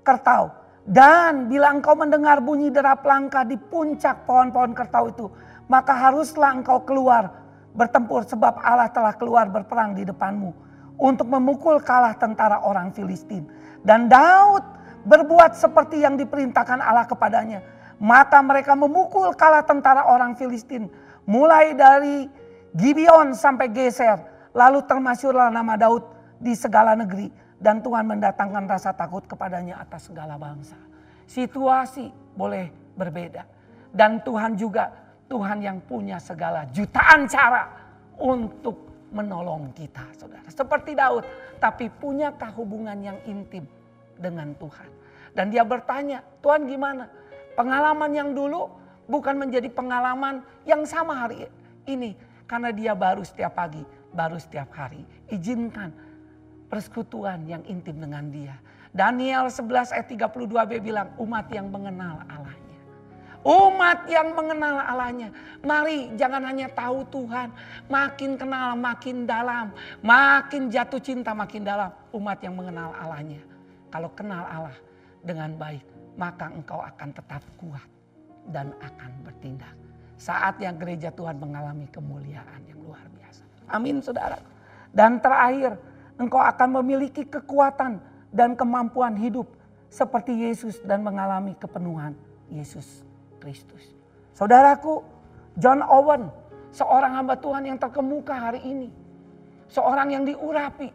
kertau. 0.05 0.53
Dan 0.85 1.49
bila 1.49 1.73
engkau 1.73 1.97
mendengar 1.97 2.37
bunyi 2.43 2.69
derap 2.69 3.01
langkah 3.01 3.41
di 3.41 3.57
puncak 3.57 4.29
pohon-pohon 4.29 4.77
kertau 4.77 5.09
itu, 5.09 5.25
maka 5.65 5.95
haruslah 5.97 6.53
engkau 6.53 6.85
keluar 6.85 7.33
bertempur 7.73 8.21
sebab 8.27 8.61
Allah 8.61 8.91
telah 8.93 9.17
keluar 9.17 9.49
berperang 9.49 9.97
di 9.97 10.05
depanmu 10.05 10.53
untuk 11.01 11.25
memukul 11.25 11.81
kalah 11.81 12.13
tentara 12.13 12.61
orang 12.61 12.93
Filistin. 12.93 13.49
Dan 13.81 14.11
Daud 14.11 14.61
berbuat 15.07 15.57
seperti 15.57 16.03
yang 16.03 16.19
diperintahkan 16.19 16.83
Allah 16.83 17.09
kepadanya. 17.09 17.65
Maka 18.03 18.43
mereka 18.43 18.75
memukul 18.75 19.31
kalah 19.33 19.63
tentara 19.63 20.05
orang 20.11 20.35
Filistin. 20.35 20.91
Mulai 21.23 21.71
dari 21.73 22.27
Gibeon 22.75 23.31
sampai 23.31 23.71
Geser. 23.71 24.19
Lalu 24.51 24.83
termasyurlah 24.83 25.47
nama 25.49 25.79
Daud 25.79 26.03
di 26.43 26.51
segala 26.53 26.93
negeri 26.93 27.42
dan 27.63 27.79
Tuhan 27.79 28.03
mendatangkan 28.03 28.67
rasa 28.67 28.91
takut 28.91 29.23
kepadanya 29.23 29.79
atas 29.79 30.11
segala 30.11 30.35
bangsa. 30.35 30.75
Situasi 31.23 32.11
boleh 32.35 32.67
berbeda. 32.99 33.47
Dan 33.87 34.19
Tuhan 34.19 34.59
juga 34.59 34.91
Tuhan 35.31 35.63
yang 35.63 35.79
punya 35.79 36.19
segala 36.19 36.67
jutaan 36.75 37.23
cara 37.31 37.71
untuk 38.19 39.07
menolong 39.15 39.71
kita 39.71 40.03
saudara. 40.19 40.43
Seperti 40.51 40.91
Daud 40.91 41.23
tapi 41.63 41.87
punyakah 41.87 42.51
hubungan 42.59 42.99
yang 42.99 43.15
intim 43.23 43.63
dengan 44.19 44.51
Tuhan. 44.59 44.89
Dan 45.31 45.47
dia 45.47 45.63
bertanya 45.63 46.19
Tuhan 46.43 46.67
gimana? 46.67 47.07
Pengalaman 47.55 48.11
yang 48.11 48.35
dulu 48.35 48.67
bukan 49.07 49.39
menjadi 49.39 49.71
pengalaman 49.71 50.43
yang 50.67 50.83
sama 50.83 51.15
hari 51.15 51.47
ini. 51.87 52.11
Karena 52.43 52.75
dia 52.75 52.91
baru 52.91 53.23
setiap 53.23 53.55
pagi, 53.55 53.81
baru 54.11 54.35
setiap 54.35 54.67
hari. 54.75 55.07
Izinkan 55.31 56.12
persekutuan 56.73 57.45
yang 57.45 57.61
intim 57.69 58.01
dengan 58.01 58.33
dia. 58.33 58.57
Daniel 58.89 59.45
11 59.45 59.93
ayat 59.93 60.09
32b 60.09 60.81
bilang 60.81 61.13
umat 61.21 61.45
yang 61.53 61.69
mengenal 61.69 62.25
Allahnya. 62.25 62.81
Umat 63.45 64.09
yang 64.09 64.33
mengenal 64.33 64.81
Allahnya. 64.81 65.29
Mari 65.61 66.17
jangan 66.17 66.41
hanya 66.49 66.73
tahu 66.73 67.05
Tuhan. 67.13 67.53
Makin 67.93 68.41
kenal 68.41 68.73
makin 68.73 69.29
dalam. 69.29 69.69
Makin 70.01 70.73
jatuh 70.73 70.97
cinta 70.97 71.37
makin 71.37 71.61
dalam. 71.61 71.93
Umat 72.09 72.41
yang 72.41 72.57
mengenal 72.57 72.89
Allahnya. 72.97 73.45
Kalau 73.93 74.09
kenal 74.17 74.41
Allah 74.49 74.77
dengan 75.21 75.53
baik. 75.53 75.85
Maka 76.17 76.49
engkau 76.49 76.81
akan 76.81 77.09
tetap 77.13 77.45
kuat. 77.61 77.85
Dan 78.49 78.73
akan 78.81 79.11
bertindak. 79.21 79.77
Saat 80.17 80.57
yang 80.57 80.81
gereja 80.81 81.13
Tuhan 81.13 81.37
mengalami 81.37 81.85
kemuliaan 81.93 82.65
yang 82.65 82.81
luar 82.81 83.05
biasa. 83.13 83.45
Amin 83.69 84.01
saudara. 84.01 84.41
Dan 84.89 85.19
terakhir 85.19 85.92
engkau 86.25 86.39
akan 86.39 86.81
memiliki 86.81 87.27
kekuatan 87.27 87.99
dan 88.31 88.55
kemampuan 88.57 89.13
hidup 89.19 89.45
seperti 89.91 90.33
Yesus 90.33 90.81
dan 90.81 91.05
mengalami 91.05 91.53
kepenuhan 91.53 92.17
Yesus 92.49 93.05
Kristus. 93.37 93.93
Saudaraku, 94.33 95.05
John 95.59 95.85
Owen, 95.85 96.33
seorang 96.73 97.13
hamba 97.21 97.37
Tuhan 97.37 97.69
yang 97.69 97.77
terkemuka 97.77 98.33
hari 98.33 98.65
ini. 98.65 98.89
Seorang 99.69 100.09
yang 100.09 100.23
diurapi, 100.25 100.89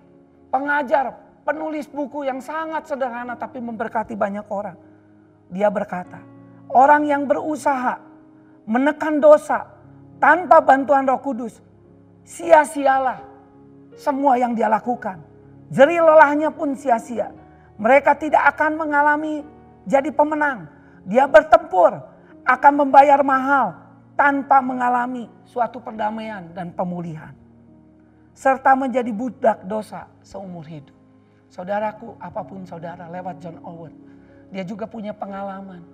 pengajar, 0.50 1.14
penulis 1.46 1.86
buku 1.86 2.26
yang 2.26 2.42
sangat 2.42 2.90
sederhana 2.90 3.38
tapi 3.38 3.62
memberkati 3.62 4.18
banyak 4.18 4.46
orang. 4.50 4.76
Dia 5.48 5.70
berkata, 5.70 6.18
orang 6.74 7.06
yang 7.06 7.24
berusaha 7.24 8.02
menekan 8.66 9.22
dosa 9.22 9.64
tanpa 10.18 10.60
bantuan 10.60 11.06
roh 11.06 11.22
kudus, 11.22 11.62
sia-sialah 12.26 13.27
semua 13.98 14.38
yang 14.38 14.54
dia 14.54 14.70
lakukan. 14.70 15.18
Jeri 15.68 15.98
lelahnya 15.98 16.54
pun 16.54 16.72
sia-sia. 16.78 17.34
Mereka 17.76 18.16
tidak 18.16 18.56
akan 18.56 18.78
mengalami 18.78 19.42
jadi 19.84 20.08
pemenang. 20.14 20.70
Dia 21.04 21.26
bertempur, 21.26 21.98
akan 22.48 22.72
membayar 22.80 23.20
mahal 23.20 23.76
tanpa 24.16 24.64
mengalami 24.64 25.28
suatu 25.44 25.82
perdamaian 25.82 26.48
dan 26.56 26.72
pemulihan. 26.72 27.36
Serta 28.32 28.72
menjadi 28.78 29.10
budak 29.12 29.66
dosa 29.68 30.08
seumur 30.24 30.64
hidup. 30.64 30.94
Saudaraku, 31.52 32.16
apa 32.22 32.40
pun 32.46 32.64
saudara 32.64 33.10
lewat 33.10 33.42
John 33.42 33.58
Owen. 33.66 33.94
Dia 34.48 34.64
juga 34.64 34.88
punya 34.88 35.12
pengalaman 35.12 35.84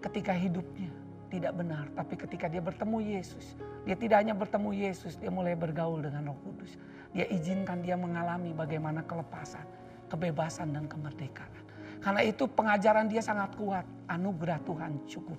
ketika 0.00 0.32
hidupnya 0.32 0.88
tidak 1.28 1.52
benar. 1.56 1.84
Tapi 1.92 2.14
ketika 2.16 2.46
dia 2.48 2.64
bertemu 2.64 2.98
Yesus, 3.04 3.56
dia 3.84 3.96
tidak 3.96 4.24
hanya 4.24 4.32
bertemu 4.32 4.70
Yesus, 4.72 5.20
dia 5.20 5.28
mulai 5.28 5.52
bergaul 5.52 6.00
dengan 6.00 6.32
roh 6.32 6.38
kudus. 6.42 6.72
Dia 7.16 7.26
izinkan 7.32 7.80
dia 7.80 7.96
mengalami 7.96 8.52
bagaimana 8.52 9.00
kelepasan, 9.04 9.64
kebebasan 10.12 10.72
dan 10.76 10.84
kemerdekaan. 10.84 11.50
Karena 11.98 12.22
itu 12.22 12.46
pengajaran 12.46 13.10
dia 13.10 13.24
sangat 13.24 13.52
kuat. 13.58 13.84
Anugerah 14.06 14.60
Tuhan 14.62 15.02
cukup 15.08 15.38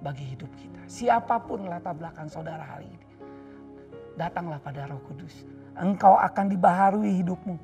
bagi 0.00 0.24
hidup 0.36 0.50
kita. 0.56 0.80
Siapa 0.86 1.42
pun 1.44 1.66
latar 1.66 1.96
belakang 1.96 2.30
saudara 2.30 2.62
hari 2.62 2.88
ini. 2.88 3.06
Datanglah 4.16 4.60
pada 4.60 4.86
roh 4.88 5.00
kudus. 5.08 5.44
Engkau 5.76 6.16
akan 6.16 6.46
dibaharui 6.52 7.10
hidupmu. 7.20 7.56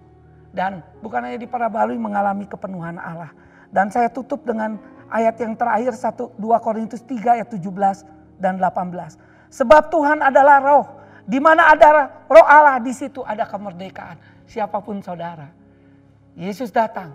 Dan 0.56 0.80
bukan 1.04 1.20
hanya 1.28 1.36
diperbaharui 1.36 2.00
mengalami 2.00 2.48
kepenuhan 2.48 2.96
Allah. 2.96 3.30
Dan 3.68 3.92
saya 3.92 4.08
tutup 4.08 4.42
dengan 4.48 4.80
ayat 5.12 5.36
yang 5.36 5.52
terakhir 5.54 5.92
1 5.92 6.40
2 6.40 6.64
Korintus 6.64 7.02
3 7.04 7.40
ayat 7.40 7.48
17 7.52 8.40
dan 8.40 8.56
18. 8.56 9.52
Sebab 9.52 9.82
Tuhan 9.92 10.24
adalah 10.24 10.58
roh. 10.64 10.86
Di 11.26 11.42
mana 11.42 11.74
ada 11.74 12.22
roh 12.30 12.46
Allah 12.46 12.78
di 12.78 12.94
situ 12.94 13.26
ada 13.26 13.42
kemerdekaan. 13.42 14.46
Siapa 14.46 14.78
pun 14.78 15.02
saudara. 15.02 15.50
Yesus 16.38 16.70
datang 16.70 17.10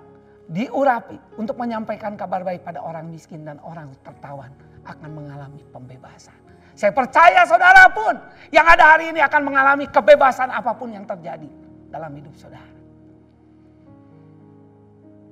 diurapi 0.51 1.39
untuk 1.39 1.55
menyampaikan 1.55 2.19
kabar 2.19 2.43
baik 2.43 2.67
pada 2.67 2.83
orang 2.83 3.07
miskin 3.07 3.47
dan 3.47 3.55
orang 3.63 3.87
tertawan 4.03 4.51
akan 4.83 5.09
mengalami 5.15 5.63
pembebasan. 5.71 6.35
Saya 6.75 6.91
percaya 6.91 7.47
saudara 7.47 7.87
pun 7.87 8.19
yang 8.51 8.67
ada 8.67 8.95
hari 8.95 9.15
ini 9.15 9.23
akan 9.23 9.41
mengalami 9.47 9.87
kebebasan 9.87 10.51
apa 10.51 10.75
pun 10.75 10.91
yang 10.91 11.07
terjadi 11.07 11.47
dalam 11.87 12.11
hidup 12.11 12.35
saudara. 12.35 12.71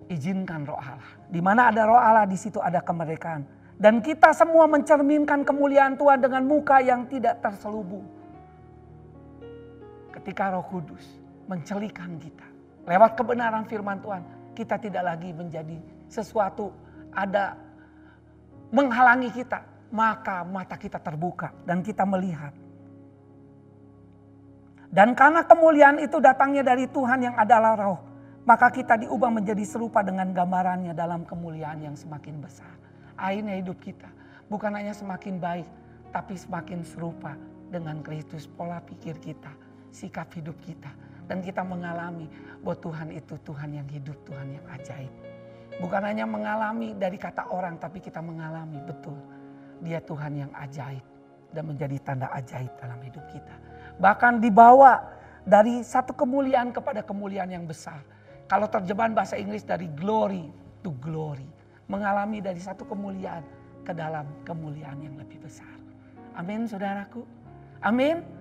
Izinkan 0.08 0.64
roh 0.64 0.80
Allah. 0.80 1.12
Di 1.28 1.44
mana 1.44 1.68
ada 1.68 1.84
roh 1.84 2.00
Allah 2.00 2.24
di 2.24 2.40
situ 2.40 2.64
ada 2.64 2.80
kemerdekaan. 2.80 3.44
Dan 3.80 4.04
kita 4.04 4.36
semua 4.36 4.68
mencerminkan 4.68 5.48
kemuliaan 5.48 5.96
Tuhan 5.96 6.20
dengan 6.20 6.44
muka 6.44 6.84
yang 6.84 7.08
tidak 7.08 7.40
terselubung. 7.40 8.19
Ketika 10.20 10.52
roh 10.52 10.68
kudus 10.68 11.02
mencelikan 11.48 12.20
kita. 12.20 12.44
Lewat 12.84 13.16
kebenaran 13.16 13.64
firman 13.64 14.04
Tuhan. 14.04 14.24
Kita 14.52 14.76
tidak 14.76 15.16
lagi 15.16 15.32
menjadi 15.32 15.80
sesuatu 16.12 16.76
ada 17.16 17.56
menghalangi 18.76 19.32
kita, 19.32 19.64
maka 19.96 20.44
mata 20.44 20.76
kita 20.76 21.00
terbuka 21.00 21.56
dan 21.64 21.80
kita 21.80 22.04
melihat. 22.04 22.52
Dan 24.92 25.16
karena 25.16 25.48
kemuliaan 25.48 26.04
itu 26.04 26.20
datangnya 26.20 26.68
dari 26.68 26.90
Tuhan 26.92 27.24
yang 27.24 27.36
adalah 27.40 27.80
roh, 27.80 28.00
maka 28.44 28.68
kita 28.68 29.00
diubah 29.00 29.32
menjadi 29.32 29.64
serupa 29.64 30.04
dengan 30.04 30.36
gambarannya 30.36 30.92
dalam 30.92 31.24
kemuliaan 31.24 31.80
yang 31.80 31.96
semakin 31.96 32.44
besar. 32.44 32.76
Akhirnya 33.16 33.56
hidup 33.56 33.80
kita 33.80 34.12
bukan 34.52 34.76
hanya 34.76 34.92
semakin 34.92 35.40
baik, 35.40 35.70
tapi 36.12 36.36
semakin 36.36 36.82
serupa 36.84 37.38
dengan 37.70 38.02
Kristus, 38.02 38.50
pola 38.50 38.82
pikir 38.82 39.22
kita, 39.22 39.54
sikap 39.90 40.30
hidup 40.34 40.58
kita. 40.64 40.90
Dan 41.30 41.46
kita 41.46 41.62
mengalami 41.62 42.26
bahwa 42.66 42.78
Tuhan 42.82 43.10
itu 43.14 43.38
Tuhan 43.46 43.70
yang 43.78 43.88
hidup, 43.90 44.18
Tuhan 44.26 44.58
yang 44.58 44.66
ajaib. 44.74 45.14
Bukan 45.78 46.02
hanya 46.02 46.26
mengalami 46.26 46.98
dari 46.98 47.22
kata 47.22 47.54
orang, 47.54 47.78
tapi 47.78 48.02
kita 48.02 48.18
mengalami 48.20 48.82
betul. 48.82 49.16
Dia 49.86 50.02
Tuhan 50.02 50.34
yang 50.36 50.52
ajaib 50.58 51.06
dan 51.54 51.64
menjadi 51.70 51.98
tanda 52.02 52.28
ajaib 52.34 52.74
dalam 52.82 53.00
hidup 53.06 53.24
kita. 53.30 53.56
Bahkan 54.02 54.42
dibawa 54.42 55.00
dari 55.46 55.86
satu 55.86 56.18
kemuliaan 56.18 56.74
kepada 56.74 57.06
kemuliaan 57.06 57.50
yang 57.54 57.66
besar. 57.70 58.02
Kalau 58.50 58.66
terjemahan 58.66 59.14
bahasa 59.14 59.38
Inggris 59.38 59.62
dari 59.62 59.86
glory 59.94 60.50
to 60.82 60.94
glory. 60.98 61.46
Mengalami 61.90 62.42
dari 62.42 62.62
satu 62.62 62.86
kemuliaan 62.86 63.42
ke 63.82 63.94
dalam 63.94 64.26
kemuliaan 64.46 65.02
yang 65.02 65.18
lebih 65.18 65.42
besar. 65.42 65.70
Amin 66.38 66.70
saudaraku. 66.70 67.26
Amin. 67.82 68.39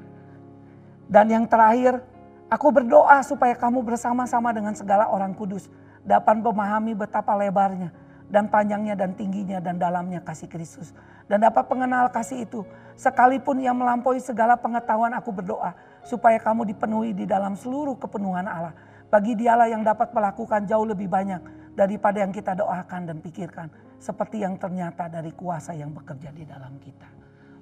Dan 1.08 1.32
yang 1.32 1.48
terakhir, 1.48 2.04
aku 2.52 2.68
berdoa 2.68 3.24
supaya 3.24 3.56
kamu 3.56 3.80
bersama-sama 3.80 4.52
dengan 4.52 4.76
segala 4.76 5.08
orang 5.08 5.32
kudus 5.32 5.72
dapat 6.04 6.36
memahami 6.36 6.92
betapa 6.92 7.32
lebarnya 7.32 7.90
dan 8.28 8.52
panjangnya 8.52 8.92
dan 8.92 9.16
tingginya 9.16 9.58
dan 9.58 9.80
dalamnya 9.80 10.20
kasih 10.20 10.52
Kristus. 10.52 10.92
Dan 11.28 11.44
dapat 11.44 11.64
mengenal 11.68 12.12
kasih 12.12 12.44
itu. 12.44 12.64
Sekalipun 12.96 13.60
yang 13.60 13.76
melampaui 13.76 14.20
segala 14.20 14.56
pengetahuan 14.56 15.12
aku 15.16 15.32
berdoa. 15.32 15.72
Supaya 16.04 16.36
kamu 16.40 16.68
dipenuhi 16.72 17.12
di 17.12 17.24
dalam 17.24 17.56
seluruh 17.56 17.96
kepenuhan 17.96 18.48
Allah. 18.48 18.76
Bagi 19.08 19.32
dialah 19.36 19.68
yang 19.68 19.80
dapat 19.80 20.12
melakukan 20.12 20.68
jauh 20.68 20.84
lebih 20.84 21.08
banyak 21.08 21.40
daripada 21.72 22.20
yang 22.20 22.32
kita 22.32 22.52
doakan 22.56 23.08
dan 23.08 23.16
pikirkan. 23.20 23.68
Seperti 23.96 24.44
yang 24.44 24.60
ternyata 24.60 25.08
dari 25.08 25.32
kuasa 25.32 25.72
yang 25.72 25.92
bekerja 25.92 26.32
di 26.32 26.44
dalam 26.44 26.76
kita. 26.80 27.08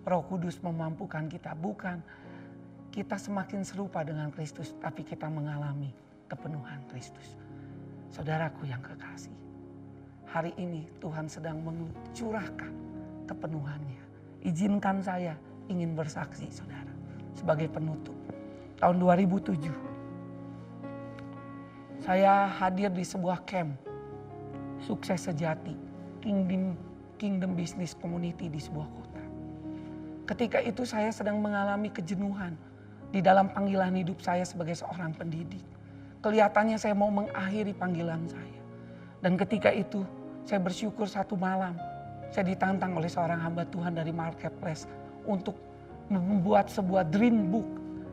Roh 0.06 0.22
Kudus 0.30 0.62
memampukan 0.62 1.26
kita 1.26 1.58
bukan 1.58 1.98
kita 2.96 3.20
semakin 3.20 3.60
serupa 3.60 4.00
dengan 4.00 4.32
Kristus. 4.32 4.72
Tapi 4.80 5.04
kita 5.04 5.28
mengalami 5.28 5.92
kepenuhan 6.32 6.80
Kristus. 6.88 7.36
Saudaraku 8.08 8.64
yang 8.64 8.80
kekasih, 8.80 9.36
hari 10.24 10.56
ini 10.56 10.88
Tuhan 11.04 11.28
sedang 11.28 11.60
mencurahkan 11.60 12.72
kepenuhannya. 13.28 14.00
Izinkan 14.48 15.04
saya 15.04 15.36
ingin 15.68 15.92
bersaksi 15.92 16.48
saudara 16.48 16.88
sebagai 17.36 17.68
penutup. 17.68 18.16
Tahun 18.80 18.96
2007 18.96 19.68
saya 22.00 22.48
hadir 22.48 22.88
di 22.92 23.04
sebuah 23.04 23.44
camp 23.44 23.76
sukses 24.84 25.20
sejati 25.20 25.76
Kingdom 26.24 26.76
Kingdom 27.20 27.56
Business 27.56 27.92
Community 27.96 28.48
di 28.48 28.60
sebuah 28.60 28.88
kota. 28.88 29.24
Ketika 30.28 30.60
itu 30.64 30.84
saya 30.84 31.08
sedang 31.10 31.40
mengalami 31.40 31.88
kejenuhan 31.88 32.56
di 33.10 33.20
dalam 33.22 33.50
panggilan 33.50 33.94
hidup 33.94 34.18
saya 34.22 34.42
sebagai 34.42 34.74
seorang 34.74 35.14
pendidik 35.14 35.76
Kelihatannya 36.26 36.74
saya 36.74 36.90
mau 36.98 37.06
mengakhiri 37.06 37.70
panggilan 37.70 38.26
saya. 38.26 38.58
Dan 39.22 39.38
ketika 39.38 39.70
itu 39.70 40.02
saya 40.42 40.58
bersyukur 40.58 41.06
satu 41.06 41.38
malam 41.38 41.78
saya 42.34 42.50
ditantang 42.50 42.98
oleh 42.98 43.06
seorang 43.06 43.38
hamba 43.38 43.62
Tuhan 43.70 43.94
dari 43.94 44.10
marketplace 44.10 44.90
untuk 45.22 45.54
membuat 46.10 46.66
sebuah 46.66 47.06
dream 47.14 47.54
book, 47.54 47.68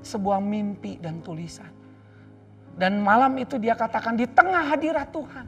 sebuah 0.06 0.38
mimpi 0.38 1.02
dan 1.02 1.26
tulisan. 1.26 1.74
Dan 2.78 3.02
malam 3.02 3.34
itu 3.42 3.58
dia 3.58 3.74
katakan 3.74 4.14
di 4.14 4.30
tengah 4.30 4.62
hadirat 4.62 5.10
Tuhan. 5.10 5.46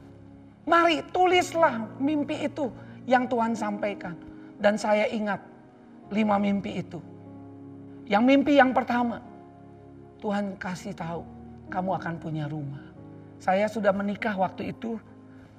Mari 0.66 1.06
tulislah 1.14 1.86
mimpi 2.02 2.50
itu 2.50 2.66
yang 3.06 3.30
Tuhan 3.30 3.54
sampaikan. 3.54 4.18
Dan 4.58 4.74
saya 4.74 5.06
ingat 5.06 5.38
lima 6.10 6.34
mimpi 6.42 6.82
itu. 6.82 6.98
Yang 8.10 8.24
mimpi 8.26 8.58
yang 8.58 8.74
pertama, 8.74 9.22
Tuhan 10.20 10.56
kasih 10.56 10.96
tahu 10.96 11.22
kamu 11.68 11.90
akan 12.00 12.14
punya 12.16 12.44
rumah. 12.48 12.82
Saya 13.36 13.68
sudah 13.68 13.92
menikah 13.92 14.32
waktu 14.32 14.72
itu 14.72 14.96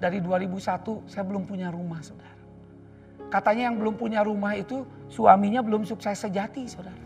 dari 0.01 0.17
2001 0.17 1.05
saya 1.05 1.23
belum 1.25 1.45
punya 1.45 1.69
rumah 1.69 2.01
saudara. 2.01 2.37
Katanya 3.27 3.69
yang 3.69 3.77
belum 3.77 3.99
punya 3.99 4.23
rumah 4.23 4.55
itu 4.55 4.87
suaminya 5.11 5.59
belum 5.61 5.83
sukses 5.83 6.17
sejati 6.17 6.65
saudara. 6.65 7.05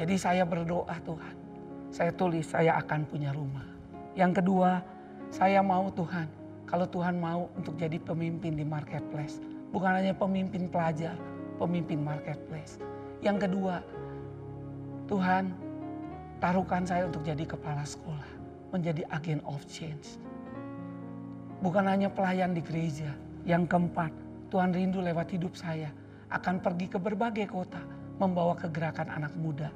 Jadi 0.00 0.14
saya 0.16 0.48
berdoa 0.48 0.96
Tuhan. 1.04 1.34
Saya 1.90 2.14
tulis 2.14 2.46
saya 2.48 2.78
akan 2.80 3.04
punya 3.04 3.34
rumah. 3.34 3.66
Yang 4.16 4.40
kedua 4.40 4.80
saya 5.28 5.60
mau 5.60 5.92
Tuhan. 5.92 6.30
Kalau 6.64 6.86
Tuhan 6.86 7.18
mau 7.18 7.50
untuk 7.58 7.74
jadi 7.74 7.98
pemimpin 7.98 8.54
di 8.54 8.62
marketplace. 8.62 9.42
Bukan 9.74 9.90
hanya 9.90 10.14
pemimpin 10.14 10.70
pelajar, 10.70 11.18
pemimpin 11.58 11.98
marketplace. 12.02 12.78
Yang 13.20 13.50
kedua, 13.50 13.82
Tuhan 15.10 15.50
taruhkan 16.40 16.88
saya 16.88 17.06
untuk 17.06 17.22
jadi 17.22 17.44
kepala 17.44 17.84
sekolah. 17.84 18.40
Menjadi 18.72 19.04
agen 19.12 19.44
of 19.44 19.60
change. 19.68 20.16
Bukan 21.60 21.84
hanya 21.84 22.08
pelayan 22.08 22.56
di 22.56 22.64
gereja. 22.64 23.12
Yang 23.44 23.68
keempat, 23.68 24.10
Tuhan 24.48 24.72
rindu 24.72 25.04
lewat 25.04 25.36
hidup 25.36 25.52
saya. 25.52 25.92
Akan 26.32 26.58
pergi 26.58 26.88
ke 26.88 26.96
berbagai 26.96 27.46
kota. 27.52 27.78
Membawa 28.16 28.56
kegerakan 28.56 29.12
anak 29.12 29.36
muda. 29.36 29.68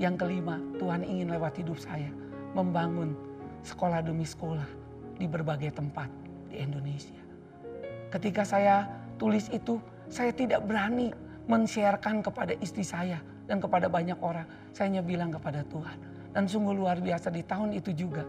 Yang 0.00 0.24
kelima, 0.24 0.56
Tuhan 0.80 1.04
ingin 1.04 1.28
lewat 1.36 1.60
hidup 1.60 1.76
saya. 1.76 2.08
Membangun 2.56 3.12
sekolah 3.60 4.00
demi 4.00 4.24
sekolah 4.24 4.66
di 5.20 5.28
berbagai 5.28 5.76
tempat 5.76 6.08
di 6.48 6.64
Indonesia. 6.64 7.20
Ketika 8.08 8.42
saya 8.42 8.88
tulis 9.20 9.52
itu, 9.52 9.76
saya 10.08 10.32
tidak 10.32 10.64
berani 10.64 11.12
men-sharekan 11.44 12.24
kepada 12.24 12.56
istri 12.58 12.82
saya 12.82 13.20
dan 13.50 13.58
kepada 13.58 13.90
banyak 13.90 14.14
orang. 14.22 14.46
Saya 14.70 14.94
hanya 14.94 15.02
bilang 15.02 15.34
kepada 15.34 15.66
Tuhan. 15.66 15.98
Dan 16.30 16.46
sungguh 16.46 16.70
luar 16.70 17.02
biasa 17.02 17.34
di 17.34 17.42
tahun 17.42 17.74
itu 17.74 17.90
juga 17.90 18.22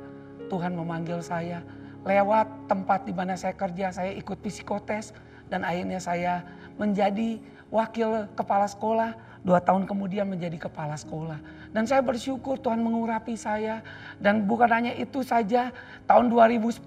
Tuhan 0.50 0.74
memanggil 0.74 1.22
saya 1.22 1.62
lewat 2.02 2.66
tempat 2.66 3.06
di 3.06 3.14
mana 3.14 3.38
saya 3.38 3.54
kerja, 3.54 3.94
saya 3.94 4.10
ikut 4.18 4.42
psikotes 4.42 5.14
dan 5.54 5.62
akhirnya 5.62 6.02
saya 6.02 6.42
menjadi 6.82 7.38
wakil 7.70 8.26
kepala 8.34 8.66
sekolah, 8.66 9.14
dua 9.46 9.62
tahun 9.62 9.86
kemudian 9.86 10.26
menjadi 10.26 10.66
kepala 10.66 10.98
sekolah. 10.98 11.38
Dan 11.70 11.86
saya 11.86 12.02
bersyukur 12.02 12.58
Tuhan 12.58 12.82
mengurapi 12.82 13.38
saya 13.38 13.86
dan 14.18 14.50
bukan 14.50 14.68
hanya 14.74 14.98
itu 14.98 15.22
saja, 15.22 15.70
tahun 16.10 16.34
2010 16.34 16.82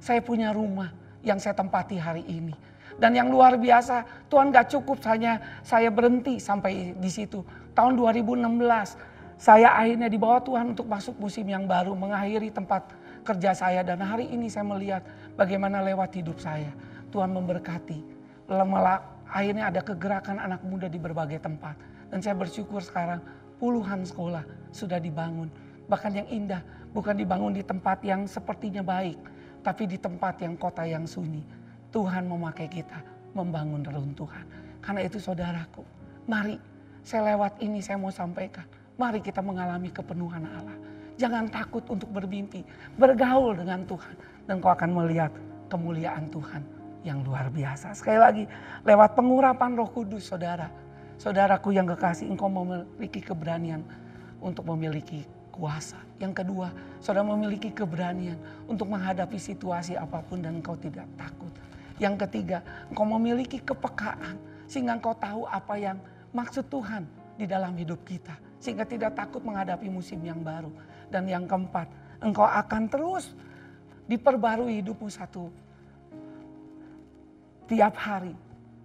saya 0.00 0.20
punya 0.24 0.56
rumah 0.56 0.88
yang 1.20 1.36
saya 1.36 1.52
tempati 1.52 2.00
hari 2.00 2.24
ini. 2.24 2.56
Dan 2.96 3.12
yang 3.12 3.28
luar 3.28 3.60
biasa, 3.60 4.08
Tuhan 4.32 4.48
gak 4.48 4.72
cukup 4.72 5.04
hanya 5.04 5.60
saya 5.60 5.92
berhenti 5.92 6.40
sampai 6.40 6.96
di 6.96 7.10
situ. 7.12 7.44
Tahun 7.76 7.92
2016, 7.92 8.40
saya 9.36 9.76
akhirnya 9.76 10.08
dibawa 10.08 10.40
Tuhan 10.40 10.72
untuk 10.72 10.88
masuk 10.88 11.20
musim 11.20 11.44
yang 11.44 11.68
baru, 11.68 11.92
mengakhiri 11.92 12.48
tempat 12.48 12.88
kerja 13.20 13.52
saya. 13.52 13.84
Dan 13.84 14.00
hari 14.00 14.32
ini 14.32 14.48
saya 14.48 14.64
melihat 14.64 15.04
bagaimana 15.36 15.84
lewat 15.84 16.16
hidup 16.16 16.40
saya, 16.40 16.72
Tuhan 17.12 17.36
memberkati. 17.36 18.00
Akhirnya 19.28 19.68
ada 19.68 19.84
kegerakan 19.84 20.40
anak 20.40 20.64
muda 20.64 20.88
di 20.88 20.96
berbagai 20.96 21.36
tempat. 21.44 21.76
Dan 22.08 22.24
saya 22.24 22.32
bersyukur 22.32 22.80
sekarang 22.80 23.20
puluhan 23.60 24.08
sekolah 24.08 24.72
sudah 24.72 24.96
dibangun. 24.96 25.52
Bahkan 25.84 26.12
yang 26.16 26.28
indah, 26.32 26.64
bukan 26.96 27.12
dibangun 27.12 27.52
di 27.52 27.60
tempat 27.60 28.00
yang 28.00 28.24
sepertinya 28.24 28.80
baik, 28.80 29.20
tapi 29.60 29.84
di 29.84 30.00
tempat 30.00 30.40
yang 30.40 30.56
kota 30.56 30.80
yang 30.88 31.04
sunyi 31.04 31.44
Tuhan 31.92 32.24
memakai 32.24 32.72
kita 32.72 33.04
membangun 33.36 33.84
reruntuhan. 33.84 34.48
Karena 34.80 35.04
itu 35.04 35.20
saudaraku, 35.20 35.84
mari 36.24 36.56
saya 37.06 37.38
lewat 37.38 37.62
ini 37.62 37.78
saya 37.78 38.02
mau 38.02 38.10
sampaikan. 38.10 38.66
Mari 38.98 39.22
kita 39.22 39.38
mengalami 39.38 39.94
kepenuhan 39.94 40.42
Allah. 40.42 40.74
Jangan 41.14 41.46
takut 41.46 41.86
untuk 41.86 42.10
bermimpi, 42.10 42.66
bergaul 42.98 43.54
dengan 43.54 43.86
Tuhan. 43.86 44.14
Dan 44.50 44.58
kau 44.58 44.74
akan 44.74 44.90
melihat 44.90 45.30
kemuliaan 45.70 46.26
Tuhan 46.34 46.66
yang 47.06 47.22
luar 47.22 47.46
biasa. 47.54 47.94
Sekali 47.94 48.18
lagi, 48.18 48.44
lewat 48.82 49.14
pengurapan 49.14 49.78
roh 49.78 49.86
kudus 49.86 50.34
saudara. 50.34 50.66
Saudaraku 51.16 51.70
yang 51.70 51.86
kekasih, 51.86 52.26
engkau 52.26 52.50
memiliki 52.50 53.22
keberanian 53.22 53.86
untuk 54.42 54.66
memiliki 54.74 55.22
kuasa. 55.54 56.02
Yang 56.18 56.42
kedua, 56.42 56.74
saudara 56.98 57.22
memiliki 57.22 57.70
keberanian 57.70 58.36
untuk 58.66 58.90
menghadapi 58.90 59.38
situasi 59.38 59.94
apa 59.94 60.26
pun 60.26 60.42
dan 60.42 60.58
engkau 60.58 60.74
tidak 60.74 61.06
takut. 61.14 61.54
Yang 62.02 62.26
ketiga, 62.26 62.66
engkau 62.90 63.06
memiliki 63.06 63.62
kepekaan 63.62 64.36
sehingga 64.66 64.98
engkau 64.98 65.14
tahu 65.16 65.48
apa 65.48 65.74
yang 65.78 65.96
maksud 66.36 66.68
Tuhan 66.68 67.08
di 67.40 67.48
dalam 67.48 67.72
hidup 67.72 68.04
kita. 68.04 68.36
Sehingga 68.60 68.84
tidak 68.84 69.16
takut 69.16 69.40
menghadapi 69.40 69.88
musim 69.88 70.20
yang 70.20 70.44
baru. 70.44 70.68
Dan 71.08 71.24
yang 71.24 71.48
keempat, 71.48 71.88
engkau 72.20 72.44
akan 72.44 72.92
terus 72.92 73.32
diperbarui 74.04 74.84
hidupmu 74.84 75.08
satu. 75.08 75.48
Tiap 77.66 77.94
hari 77.96 78.36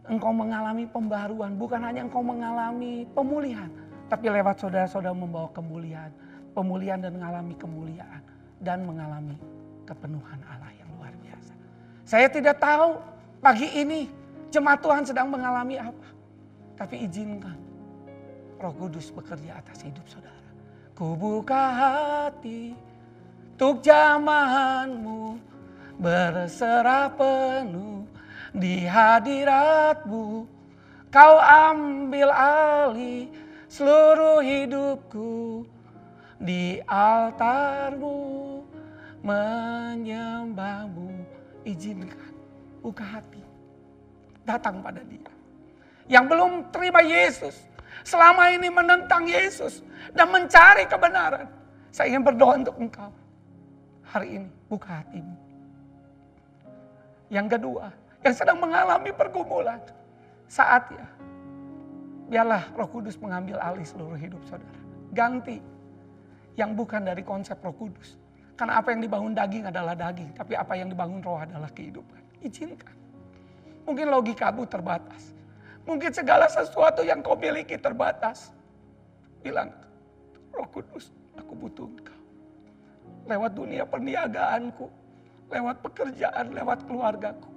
engkau 0.07 0.31
mengalami 0.31 0.87
pembaruan. 0.87 1.53
Bukan 1.59 1.81
hanya 1.83 2.07
engkau 2.07 2.23
mengalami 2.23 3.05
pemulihan. 3.11 3.69
Tapi 4.07 4.27
lewat 4.27 4.63
saudara-saudara 4.63 5.15
membawa 5.15 5.51
kemuliaan. 5.51 6.11
Pemulihan 6.51 6.99
dan 6.99 7.15
mengalami 7.15 7.53
kemuliaan. 7.55 8.21
Dan 8.61 8.85
mengalami 8.85 9.37
kepenuhan 9.87 10.39
Allah 10.45 10.71
yang 10.77 10.89
luar 10.99 11.13
biasa. 11.19 11.53
Saya 12.05 12.27
tidak 12.29 12.61
tahu 12.61 13.01
pagi 13.41 13.67
ini 13.71 14.11
jemaat 14.53 14.83
Tuhan 14.83 15.03
sedang 15.07 15.31
mengalami 15.31 15.79
apa. 15.79 16.07
Tapi 16.81 17.05
izinkan 17.05 17.61
roh 18.57 18.73
kudus 18.73 19.13
bekerja 19.13 19.61
atas 19.61 19.85
hidup 19.85 20.01
saudara. 20.09 20.49
Ku 20.97 21.13
buka 21.13 21.61
hati 21.77 22.73
untuk 23.53 23.85
jamahanmu 23.85 25.37
berserah 26.01 27.13
penuh 27.13 28.09
di 28.49 28.89
hadiratmu. 28.89 30.49
Kau 31.13 31.35
ambil 31.37 32.33
alih 32.33 33.29
seluruh 33.69 34.41
hidupku 34.41 35.61
di 36.41 36.81
altarmu 36.89 38.17
menyembahmu 39.21 41.13
izinkan 41.61 42.33
buka 42.81 43.05
hati. 43.05 43.45
Datang 44.49 44.81
pada 44.81 45.05
dia. 45.05 45.30
Yang 46.11 46.25
belum 46.27 46.51
terima 46.75 46.99
Yesus. 46.99 47.55
Selama 48.03 48.51
ini 48.51 48.67
menentang 48.67 49.23
Yesus. 49.23 49.79
Dan 50.11 50.27
mencari 50.27 50.83
kebenaran. 50.91 51.47
Saya 51.95 52.11
ingin 52.11 52.27
berdoa 52.27 52.59
untuk 52.59 52.75
engkau. 52.75 53.11
Hari 54.11 54.43
ini 54.43 54.49
buka 54.67 54.99
hatimu. 54.99 55.35
Yang 57.31 57.47
kedua. 57.55 57.95
Yang 58.27 58.43
sedang 58.43 58.59
mengalami 58.59 59.15
pergumulan. 59.15 59.79
Saatnya. 60.51 61.07
Biarlah 62.27 62.67
roh 62.75 62.91
kudus 62.91 63.15
mengambil 63.15 63.55
alih 63.63 63.87
seluruh 63.87 64.19
hidup 64.19 64.43
saudara. 64.43 64.81
Ganti. 65.15 65.63
Yang 66.59 66.71
bukan 66.75 67.07
dari 67.07 67.23
konsep 67.23 67.55
roh 67.63 67.71
kudus 67.71 68.19
karena 68.61 68.77
apa 68.77 68.93
yang 68.93 69.01
dibangun 69.01 69.33
daging 69.33 69.65
adalah 69.73 69.97
daging, 69.97 70.37
tapi 70.37 70.53
apa 70.53 70.77
yang 70.77 70.85
dibangun 70.93 71.17
roh 71.25 71.41
adalah 71.41 71.65
kehidupan. 71.73 72.45
Izinkan. 72.45 72.93
Mungkin 73.89 74.05
logikamu 74.05 74.69
terbatas. 74.69 75.33
Mungkin 75.85 76.11
segala 76.13 76.45
sesuatu 76.45 77.01
yang 77.01 77.25
kau 77.25 77.33
miliki 77.33 77.77
terbatas. 77.77 78.53
Bilang, 79.41 79.73
roh 80.53 80.69
kudus, 80.69 81.09
aku 81.33 81.57
butuh 81.57 81.89
engkau. 81.89 82.21
Lewat 83.25 83.57
dunia 83.57 83.83
perniagaanku, 83.89 84.85
lewat 85.49 85.81
pekerjaan, 85.81 86.53
lewat 86.53 86.85
keluargaku. 86.85 87.49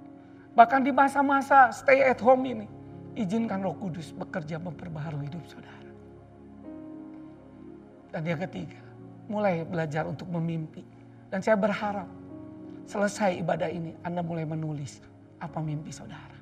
Bahkan 0.57 0.81
di 0.81 0.91
masa-masa 0.95 1.69
stay 1.69 2.01
at 2.01 2.17
home 2.17 2.45
ini, 2.49 2.67
izinkan 3.13 3.61
roh 3.61 3.77
kudus 3.77 4.09
bekerja 4.17 4.57
memperbaharui 4.57 5.29
hidup 5.29 5.45
saudara. 5.45 5.91
Dan 8.09 8.23
yang 8.25 8.41
ketiga, 8.47 8.79
mulai 9.27 9.65
belajar 9.65 10.05
untuk 10.07 10.29
memimpi 10.29 10.85
dan 11.33 11.41
saya 11.41 11.57
berharap 11.57 12.07
selesai 12.85 13.41
ibadah 13.41 13.69
ini 13.69 13.97
Anda 14.05 14.21
mulai 14.21 14.45
menulis 14.45 15.01
apa 15.41 15.59
mimpi 15.59 15.89
saudara. 15.89 16.34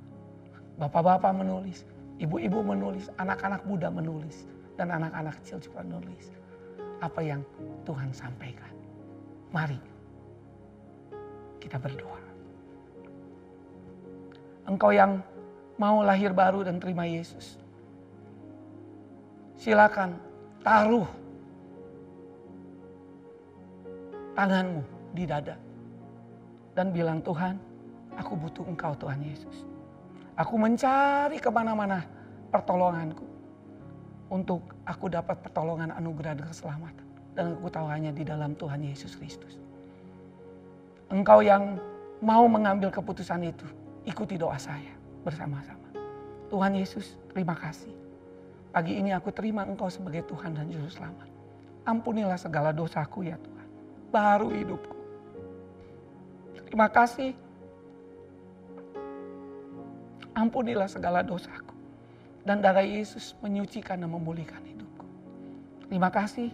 Bapak-bapak 0.78 1.34
menulis, 1.38 1.86
ibu-ibu 2.18 2.66
menulis, 2.66 3.10
anak-anak 3.22 3.62
muda 3.70 3.93
menulis, 3.93 4.50
dan 4.74 4.89
anak-anak 4.89 5.38
kecil 5.41 5.62
juga 5.62 5.86
menulis. 5.86 6.34
Apa 7.04 7.22
yang 7.22 7.45
Tuhan 7.86 8.10
sampaikan. 8.16 8.74
Mari 9.54 9.78
kita 11.62 11.78
berdoa. 11.78 12.20
Engkau 14.68 14.91
yang 14.95 15.20
mau 15.80 16.04
lahir 16.04 16.32
baru 16.32 16.64
dan 16.64 16.80
terima 16.80 17.04
Yesus. 17.08 17.60
Silakan 19.60 20.16
taruh 20.64 21.08
tanganmu 24.36 24.82
di 25.16 25.24
dada. 25.24 25.56
Dan 26.74 26.89
bilang, 26.89 27.22
Tuhan, 27.22 27.56
aku 28.18 28.34
butuh 28.34 28.66
engkau 28.66 28.97
Tuhan 28.97 29.22
Yesus. 29.22 29.70
Aku 30.34 30.58
mencari 30.58 31.38
ke 31.38 31.50
mana-mana 31.54 32.02
pertolonganku. 32.50 33.26
Untuk 34.34 34.66
aku 34.90 35.14
dapat 35.14 35.38
pertolongan 35.46 35.94
anugerah 35.94 36.34
dan 36.34 36.50
keselamatan. 36.50 37.06
Dan 37.38 37.54
aku 37.58 37.70
tahu 37.70 37.86
hanya 37.90 38.10
di 38.10 38.26
dalam 38.26 38.58
Tuhan 38.58 38.82
Yesus 38.82 39.14
Kristus. 39.14 39.62
Engkau 41.14 41.46
yang 41.46 41.78
mau 42.18 42.50
mengambil 42.50 42.90
keputusan 42.90 43.46
itu, 43.46 43.66
ikuti 44.10 44.34
doa 44.34 44.58
saya 44.58 44.94
bersama-sama. 45.22 45.94
Tuhan 46.50 46.74
Yesus, 46.74 47.18
terima 47.30 47.54
kasih. 47.54 47.94
Pagi 48.74 48.98
ini 48.98 49.14
aku 49.14 49.30
terima 49.30 49.62
Engkau 49.70 49.86
sebagai 49.86 50.26
Tuhan 50.26 50.58
dan 50.58 50.66
Juru 50.66 50.90
Selamat. 50.90 51.30
Ampunilah 51.86 52.42
segala 52.42 52.74
dosaku 52.74 53.30
ya 53.30 53.38
Tuhan. 53.38 53.68
Baru 54.10 54.50
hidupku. 54.50 54.98
Terima 56.66 56.90
kasih. 56.90 57.38
Ampunilah 60.34 60.90
segala 60.90 61.22
dosaku. 61.22 61.74
Dan 62.44 62.60
darah 62.60 62.84
Yesus 62.84 63.38
menyucikan 63.40 64.02
dan 64.02 64.12
memulihkan 64.12 64.60
hidupku. 64.66 65.06
Terima 65.88 66.12
kasih. 66.12 66.52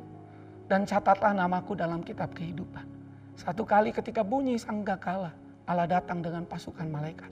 Dan 0.69 0.85
catatlah 0.85 1.33
namaku 1.33 1.73
dalam 1.73 2.05
kitab 2.05 2.29
kehidupan. 2.37 2.85
Satu 3.33 3.65
kali 3.65 3.89
ketika 3.89 4.21
bunyi 4.21 4.59
sanggakala, 4.59 5.33
Allah 5.65 5.87
datang 5.89 6.21
dengan 6.21 6.45
pasukan 6.45 6.85
malaikat. 6.85 7.31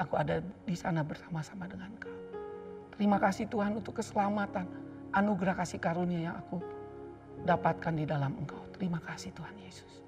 Aku 0.00 0.16
ada 0.16 0.40
di 0.40 0.72
sana 0.72 1.04
bersama-sama 1.04 1.68
dengan 1.68 1.92
kau. 2.00 2.12
Terima 2.96 3.20
kasih 3.20 3.50
Tuhan 3.50 3.76
untuk 3.76 4.00
keselamatan, 4.00 4.64
anugerah 5.12 5.56
kasih 5.58 5.82
karunia 5.82 6.32
yang 6.32 6.36
aku 6.38 6.62
dapatkan 7.44 7.92
di 7.92 8.04
dalam 8.08 8.32
Engkau. 8.38 8.60
Terima 8.76 9.02
kasih 9.02 9.34
Tuhan 9.36 9.52
Yesus. 9.60 10.00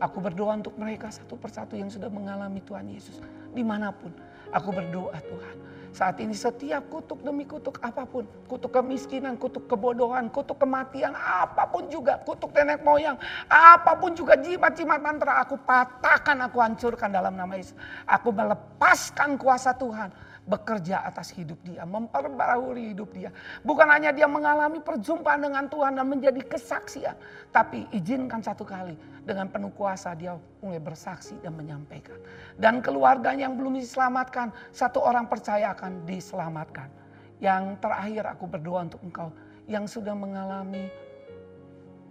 Aku 0.00 0.24
berdoa 0.24 0.56
untuk 0.56 0.76
mereka 0.80 1.12
satu 1.12 1.36
persatu 1.36 1.76
yang 1.76 1.92
sudah 1.92 2.08
mengalami 2.08 2.64
Tuhan 2.64 2.88
Yesus. 2.88 3.20
Di 3.52 3.60
mana 3.60 3.92
pun 3.92 4.14
aku 4.50 4.68
berdoa 4.74 5.18
Tuhan. 5.18 5.56
Saat 5.90 6.22
ini 6.22 6.30
setiap 6.38 6.86
kutuk 6.86 7.18
demi 7.26 7.42
kutuk 7.42 7.82
apa 7.82 8.06
pun. 8.06 8.22
Kutuk 8.46 8.70
kemiskinan, 8.70 9.34
kutuk 9.34 9.66
kebodohan, 9.66 10.30
kutuk 10.30 10.62
kematian, 10.62 11.10
apa 11.18 11.66
pun 11.66 11.90
juga. 11.90 12.22
Kutuk 12.22 12.54
nenek 12.54 12.86
moyang, 12.86 13.18
apa 13.50 13.98
pun 13.98 14.14
juga 14.14 14.38
jimat-jimat 14.38 15.02
mantra. 15.02 15.42
Aku 15.42 15.58
patahkan, 15.58 16.38
aku 16.46 16.62
hancurkan 16.62 17.10
dalam 17.10 17.34
nama 17.34 17.58
Yesus. 17.58 17.74
Aku 18.06 18.30
melepaskan 18.30 19.34
kuasa 19.34 19.74
Tuhan 19.74 20.14
bekerja 20.50 21.06
atas 21.06 21.30
hidup 21.30 21.62
dia, 21.62 21.86
memperbarui 21.86 22.90
hidup 22.90 23.14
dia. 23.14 23.30
Bukan 23.62 23.86
hanya 23.86 24.10
dia 24.10 24.26
mengalami 24.26 24.82
perjumpaan 24.82 25.46
dengan 25.46 25.70
Tuhan 25.70 25.94
dan 25.94 26.06
menjadi 26.10 26.42
kesaksian, 26.42 27.14
tapi 27.54 27.86
izinkan 27.94 28.42
satu 28.42 28.66
kali 28.66 28.98
dengan 29.22 29.46
penuh 29.46 29.70
kuasa 29.70 30.10
dia 30.18 30.34
mulai 30.58 30.82
bersaksi 30.82 31.38
dan 31.38 31.54
menyampaikan. 31.54 32.18
Dan 32.58 32.82
keluarganya 32.82 33.46
yang 33.46 33.54
belum 33.54 33.78
diselamatkan, 33.78 34.50
satu 34.74 34.98
orang 34.98 35.30
percaya 35.30 35.70
akan 35.70 36.02
diselamatkan. 36.02 36.90
Yang 37.38 37.78
terakhir 37.78 38.26
aku 38.26 38.44
berdoa 38.50 38.90
untuk 38.90 39.00
engkau 39.06 39.30
yang 39.70 39.86
sudah 39.86 40.12
mengalami 40.12 40.90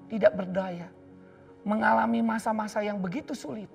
tidak 0.07 0.33
berdaya, 0.33 0.87
mengalami 1.67 2.23
masa-masa 2.23 2.79
yang 2.81 2.97
begitu 2.97 3.35
sulit. 3.35 3.69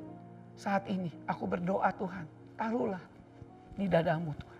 Saat 0.57 0.89
ini 0.89 1.13
aku 1.29 1.45
berdoa 1.47 1.93
Tuhan, 1.95 2.27
taruhlah 2.59 3.03
di 3.79 3.87
dadamu 3.87 4.35
Tuhan. 4.35 4.54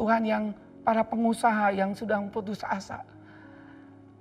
Tuhan 0.00 0.24
yang 0.24 0.44
para 0.80 1.04
pengusaha 1.04 1.76
yang 1.76 1.92
sedang 1.92 2.32
putus 2.32 2.64
asa. 2.64 3.04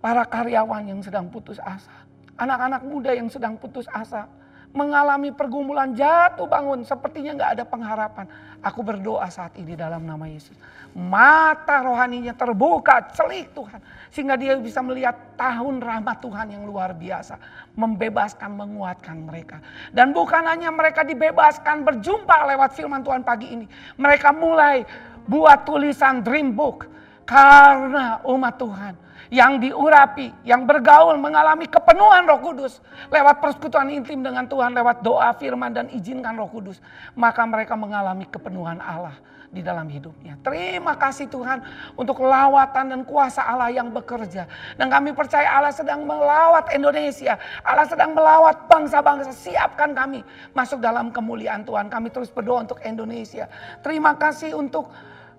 Para 0.04 0.28
karyawan 0.28 0.92
yang 0.92 1.00
sedang 1.00 1.32
putus 1.32 1.56
asa. 1.64 2.04
Anak-anak 2.36 2.84
muda 2.84 3.16
yang 3.16 3.32
sedang 3.32 3.56
putus 3.56 3.88
asa. 3.88 4.28
Mengalami 4.70 5.34
pergumulan 5.34 5.96
jatuh 5.98 6.46
bangun 6.46 6.84
sepertinya 6.86 7.32
nggak 7.40 7.52
ada 7.58 7.64
pengharapan. 7.66 8.28
Aku 8.60 8.84
berdoa 8.84 9.26
saat 9.32 9.56
ini 9.56 9.74
dalam 9.74 10.04
nama 10.04 10.28
Yesus. 10.28 10.54
Mata 10.94 11.82
rohaninya 11.82 12.36
terbuka, 12.36 13.10
celik 13.16 13.56
Tuhan. 13.56 13.80
Sehingga 14.12 14.36
dia 14.36 14.60
bisa 14.60 14.84
melihat 14.84 15.16
tahun 15.40 15.80
rahmat 15.80 16.22
Tuhan 16.22 16.54
yang 16.54 16.68
luar 16.70 16.92
biasa. 16.94 17.40
Membebaskan, 17.74 18.52
menguatkan 18.52 19.18
mereka. 19.26 19.64
Dan 19.96 20.12
bukan 20.12 20.44
hanya 20.44 20.70
mereka 20.70 21.08
dibebaskan 21.08 21.88
berjumpa 21.88 22.52
lewat 22.54 22.76
firman 22.76 23.02
Tuhan 23.02 23.24
pagi 23.26 23.48
ini. 23.50 23.66
Mereka 23.98 24.36
mulai 24.36 24.86
buat 25.30 25.64
tulisan 25.64 26.26
dream 26.26 26.58
book 26.58 26.90
karena 27.30 28.18
umat 28.26 28.58
Tuhan 28.58 28.94
yang 29.30 29.62
diurapi, 29.62 30.34
yang 30.42 30.66
bergaul 30.66 31.14
mengalami 31.22 31.70
kepenuhan 31.70 32.26
Roh 32.26 32.42
Kudus 32.42 32.82
lewat 33.14 33.38
persekutuan 33.38 33.94
intim 33.94 34.26
dengan 34.26 34.50
Tuhan, 34.50 34.74
lewat 34.74 35.06
doa, 35.06 35.30
firman 35.38 35.70
dan 35.70 35.86
izinkan 35.94 36.34
Roh 36.34 36.50
Kudus, 36.50 36.82
maka 37.14 37.46
mereka 37.46 37.78
mengalami 37.78 38.26
kepenuhan 38.26 38.82
Allah 38.82 39.14
di 39.50 39.66
dalam 39.66 39.90
hidupnya. 39.90 40.38
Terima 40.46 40.94
kasih 40.98 41.30
Tuhan 41.30 41.62
untuk 41.98 42.22
lawatan 42.22 42.94
dan 42.94 43.02
kuasa 43.06 43.46
Allah 43.46 43.74
yang 43.74 43.90
bekerja. 43.90 44.46
Dan 44.78 44.90
kami 44.94 45.14
percaya 45.14 45.50
Allah 45.62 45.74
sedang 45.74 46.06
melawat 46.06 46.70
Indonesia. 46.74 47.38
Allah 47.66 47.86
sedang 47.90 48.14
melawat 48.14 48.70
bangsa-bangsa. 48.70 49.34
Siapkan 49.34 49.94
kami 49.98 50.22
masuk 50.54 50.82
dalam 50.82 51.10
kemuliaan 51.10 51.66
Tuhan. 51.66 51.90
Kami 51.90 52.14
terus 52.14 52.30
berdoa 52.30 52.66
untuk 52.66 52.82
Indonesia. 52.86 53.50
Terima 53.82 54.14
kasih 54.18 54.54
untuk 54.54 54.90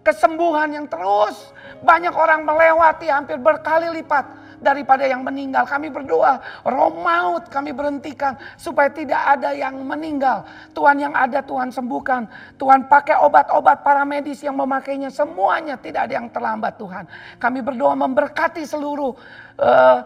kesembuhan 0.01 0.72
yang 0.72 0.86
terus 0.88 1.53
banyak 1.84 2.12
orang 2.12 2.44
melewati 2.44 3.09
hampir 3.09 3.36
berkali 3.36 3.88
lipat 4.01 4.40
daripada 4.61 5.09
yang 5.09 5.24
meninggal. 5.24 5.64
Kami 5.64 5.88
berdoa, 5.88 6.38
roh 6.68 6.92
maut 7.01 7.48
kami 7.48 7.72
berhentikan 7.72 8.36
supaya 8.61 8.92
tidak 8.92 9.18
ada 9.18 9.57
yang 9.57 9.80
meninggal. 9.80 10.44
Tuhan 10.76 11.01
yang 11.01 11.16
ada 11.16 11.40
Tuhan 11.40 11.72
sembuhkan. 11.72 12.28
Tuhan 12.61 12.86
pakai 12.86 13.18
obat-obat 13.24 13.80
para 13.80 14.05
medis 14.05 14.44
yang 14.44 14.55
memakainya 14.55 15.09
semuanya 15.09 15.80
tidak 15.80 16.09
ada 16.09 16.14
yang 16.20 16.28
terlambat 16.28 16.76
Tuhan. 16.76 17.05
Kami 17.40 17.59
berdoa 17.64 17.96
memberkati 17.96 18.62
seluruh 18.68 19.16
uh, 19.59 19.98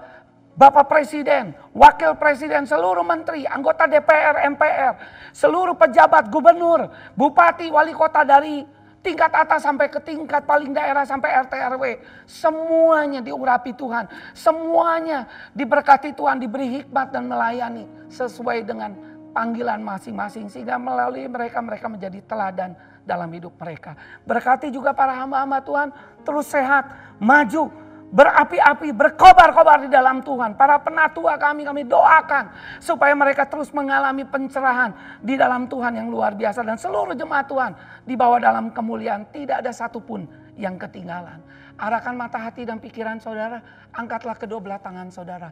Bapak 0.54 0.86
Presiden, 0.86 1.50
Wakil 1.74 2.14
Presiden, 2.14 2.62
seluruh 2.62 3.02
menteri, 3.02 3.42
anggota 3.42 3.90
DPR, 3.90 4.46
MPR, 4.54 4.94
seluruh 5.34 5.74
pejabat, 5.74 6.30
gubernur, 6.30 6.94
bupati, 7.18 7.74
wali 7.74 7.90
kota 7.90 8.22
dari 8.22 8.62
tingkat 9.04 9.28
atas 9.36 9.60
sampai 9.60 9.92
ke 9.92 10.00
tingkat 10.00 10.48
paling 10.48 10.72
daerah 10.72 11.04
sampai 11.04 11.28
RT 11.44 11.52
RW. 11.76 11.84
Semuanya 12.24 13.20
diurapi 13.20 13.76
Tuhan. 13.76 14.08
Semuanya 14.32 15.28
diberkati 15.52 16.16
Tuhan, 16.16 16.40
diberi 16.40 16.80
hikmat 16.80 17.12
dan 17.12 17.28
melayani 17.28 17.84
sesuai 18.08 18.64
dengan 18.64 18.96
panggilan 19.36 19.84
masing-masing. 19.84 20.48
Sehingga 20.48 20.80
melalui 20.80 21.28
mereka, 21.28 21.60
mereka 21.60 21.86
menjadi 21.92 22.24
teladan 22.24 22.72
dalam 23.04 23.28
hidup 23.28 23.52
mereka. 23.60 23.92
Berkati 24.24 24.72
juga 24.72 24.96
para 24.96 25.12
hamba-hamba 25.12 25.60
Tuhan 25.60 25.88
terus 26.24 26.48
sehat, 26.48 26.88
maju, 27.20 27.68
berapi-api, 28.14 28.94
berkobar-kobar 28.94 29.82
di 29.84 29.90
dalam 29.90 30.22
Tuhan. 30.22 30.54
Para 30.54 30.78
penatua 30.78 31.34
kami, 31.34 31.66
kami 31.66 31.82
doakan 31.82 32.54
supaya 32.78 33.10
mereka 33.18 33.42
terus 33.50 33.74
mengalami 33.74 34.22
pencerahan 34.22 34.94
di 35.18 35.34
dalam 35.34 35.66
Tuhan 35.66 35.98
yang 35.98 36.06
luar 36.06 36.38
biasa. 36.38 36.62
Dan 36.62 36.78
seluruh 36.78 37.18
jemaat 37.18 37.50
Tuhan 37.50 37.74
dibawa 38.06 38.38
dalam 38.38 38.70
kemuliaan. 38.70 39.26
Tidak 39.34 39.58
ada 39.58 39.74
satupun 39.74 40.30
yang 40.54 40.78
ketinggalan. 40.78 41.42
Arahkan 41.74 42.14
mata 42.14 42.38
hati 42.38 42.62
dan 42.62 42.78
pikiran 42.78 43.18
saudara, 43.18 43.58
angkatlah 43.90 44.38
kedua 44.38 44.62
belah 44.62 44.78
tangan 44.78 45.10
saudara. 45.10 45.50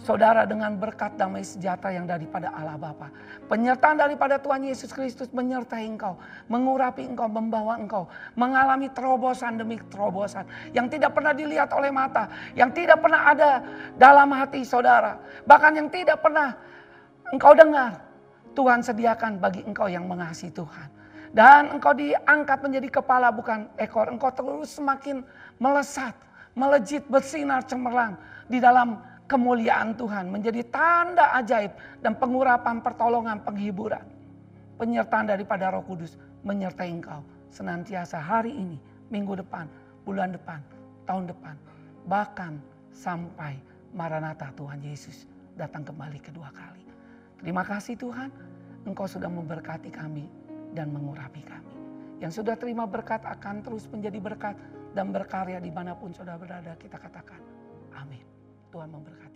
Saudara 0.00 0.48
dengan 0.48 0.80
berkat 0.80 1.20
damai 1.20 1.44
sejahtera 1.44 1.92
yang 1.92 2.08
daripada 2.08 2.48
Allah 2.56 2.80
Bapa. 2.80 3.12
Penyertaan 3.52 4.00
daripada 4.00 4.40
Tuhan 4.40 4.64
Yesus 4.64 4.96
Kristus 4.96 5.28
menyertai 5.28 5.84
engkau. 5.84 6.16
Mengurapi 6.48 7.04
engkau, 7.04 7.28
membawa 7.28 7.76
engkau. 7.76 8.08
Mengalami 8.32 8.88
terobosan 8.88 9.60
demi 9.60 9.76
terobosan. 9.92 10.48
Yang 10.72 10.96
tidak 10.96 11.12
pernah 11.12 11.36
dilihat 11.36 11.68
oleh 11.76 11.92
mata. 11.92 12.32
Yang 12.56 12.80
tidak 12.80 13.04
pernah 13.04 13.28
ada 13.28 13.50
dalam 14.00 14.32
hati 14.32 14.64
saudara. 14.64 15.20
Bahkan 15.44 15.72
yang 15.76 15.88
tidak 15.92 16.24
pernah 16.24 16.56
engkau 17.36 17.52
dengar. 17.52 18.00
Tuhan 18.56 18.80
sediakan 18.80 19.36
bagi 19.36 19.68
engkau 19.68 19.84
yang 19.86 20.08
mengasihi 20.08 20.48
Tuhan. 20.48 20.88
Dan 21.30 21.76
engkau 21.76 21.92
diangkat 21.92 22.58
menjadi 22.64 22.88
kepala 22.88 23.28
bukan 23.28 23.68
ekor. 23.76 24.08
Engkau 24.08 24.32
terus 24.32 24.74
semakin 24.74 25.22
melesat, 25.60 26.16
melejit, 26.56 27.04
bersinar 27.06 27.62
cemerlang 27.68 28.16
di 28.50 28.58
dalam 28.58 29.09
kemuliaan 29.30 29.94
Tuhan 29.94 30.26
menjadi 30.26 30.66
tanda 30.74 31.30
ajaib 31.38 31.70
dan 32.02 32.18
pengurapan 32.18 32.82
pertolongan 32.82 33.38
penghiburan. 33.46 34.02
Penyertaan 34.74 35.30
daripada 35.30 35.70
Roh 35.70 35.86
Kudus 35.86 36.18
menyertai 36.42 36.90
engkau 36.90 37.22
senantiasa 37.54 38.18
hari 38.18 38.50
ini, 38.50 38.82
minggu 39.14 39.38
depan, 39.38 39.70
bulan 40.02 40.34
depan, 40.34 40.58
tahun 41.06 41.30
depan, 41.30 41.54
bahkan 42.10 42.58
sampai 42.90 43.54
Maranatha 43.94 44.50
Tuhan 44.58 44.82
Yesus 44.82 45.30
datang 45.54 45.86
kembali 45.86 46.18
kedua 46.18 46.50
kali. 46.50 46.82
Terima 47.38 47.62
kasih 47.62 47.94
Tuhan, 47.94 48.30
Engkau 48.88 49.04
sudah 49.04 49.28
memberkati 49.28 49.92
kami 49.92 50.26
dan 50.72 50.90
mengurapi 50.90 51.44
kami. 51.44 51.76
Yang 52.20 52.40
sudah 52.44 52.56
terima 52.56 52.84
berkat 52.84 53.24
akan 53.24 53.64
terus 53.64 53.88
menjadi 53.88 54.20
berkat 54.20 54.56
dan 54.96 55.12
berkarya 55.12 55.60
di 55.60 55.72
mana 55.72 55.96
pun 55.96 56.12
saudara 56.12 56.36
berada. 56.40 56.76
Kita 56.76 57.00
katakan, 57.00 57.40
amin. 57.96 58.29
Tuhan 58.70 58.90
memberkati. 58.90 59.29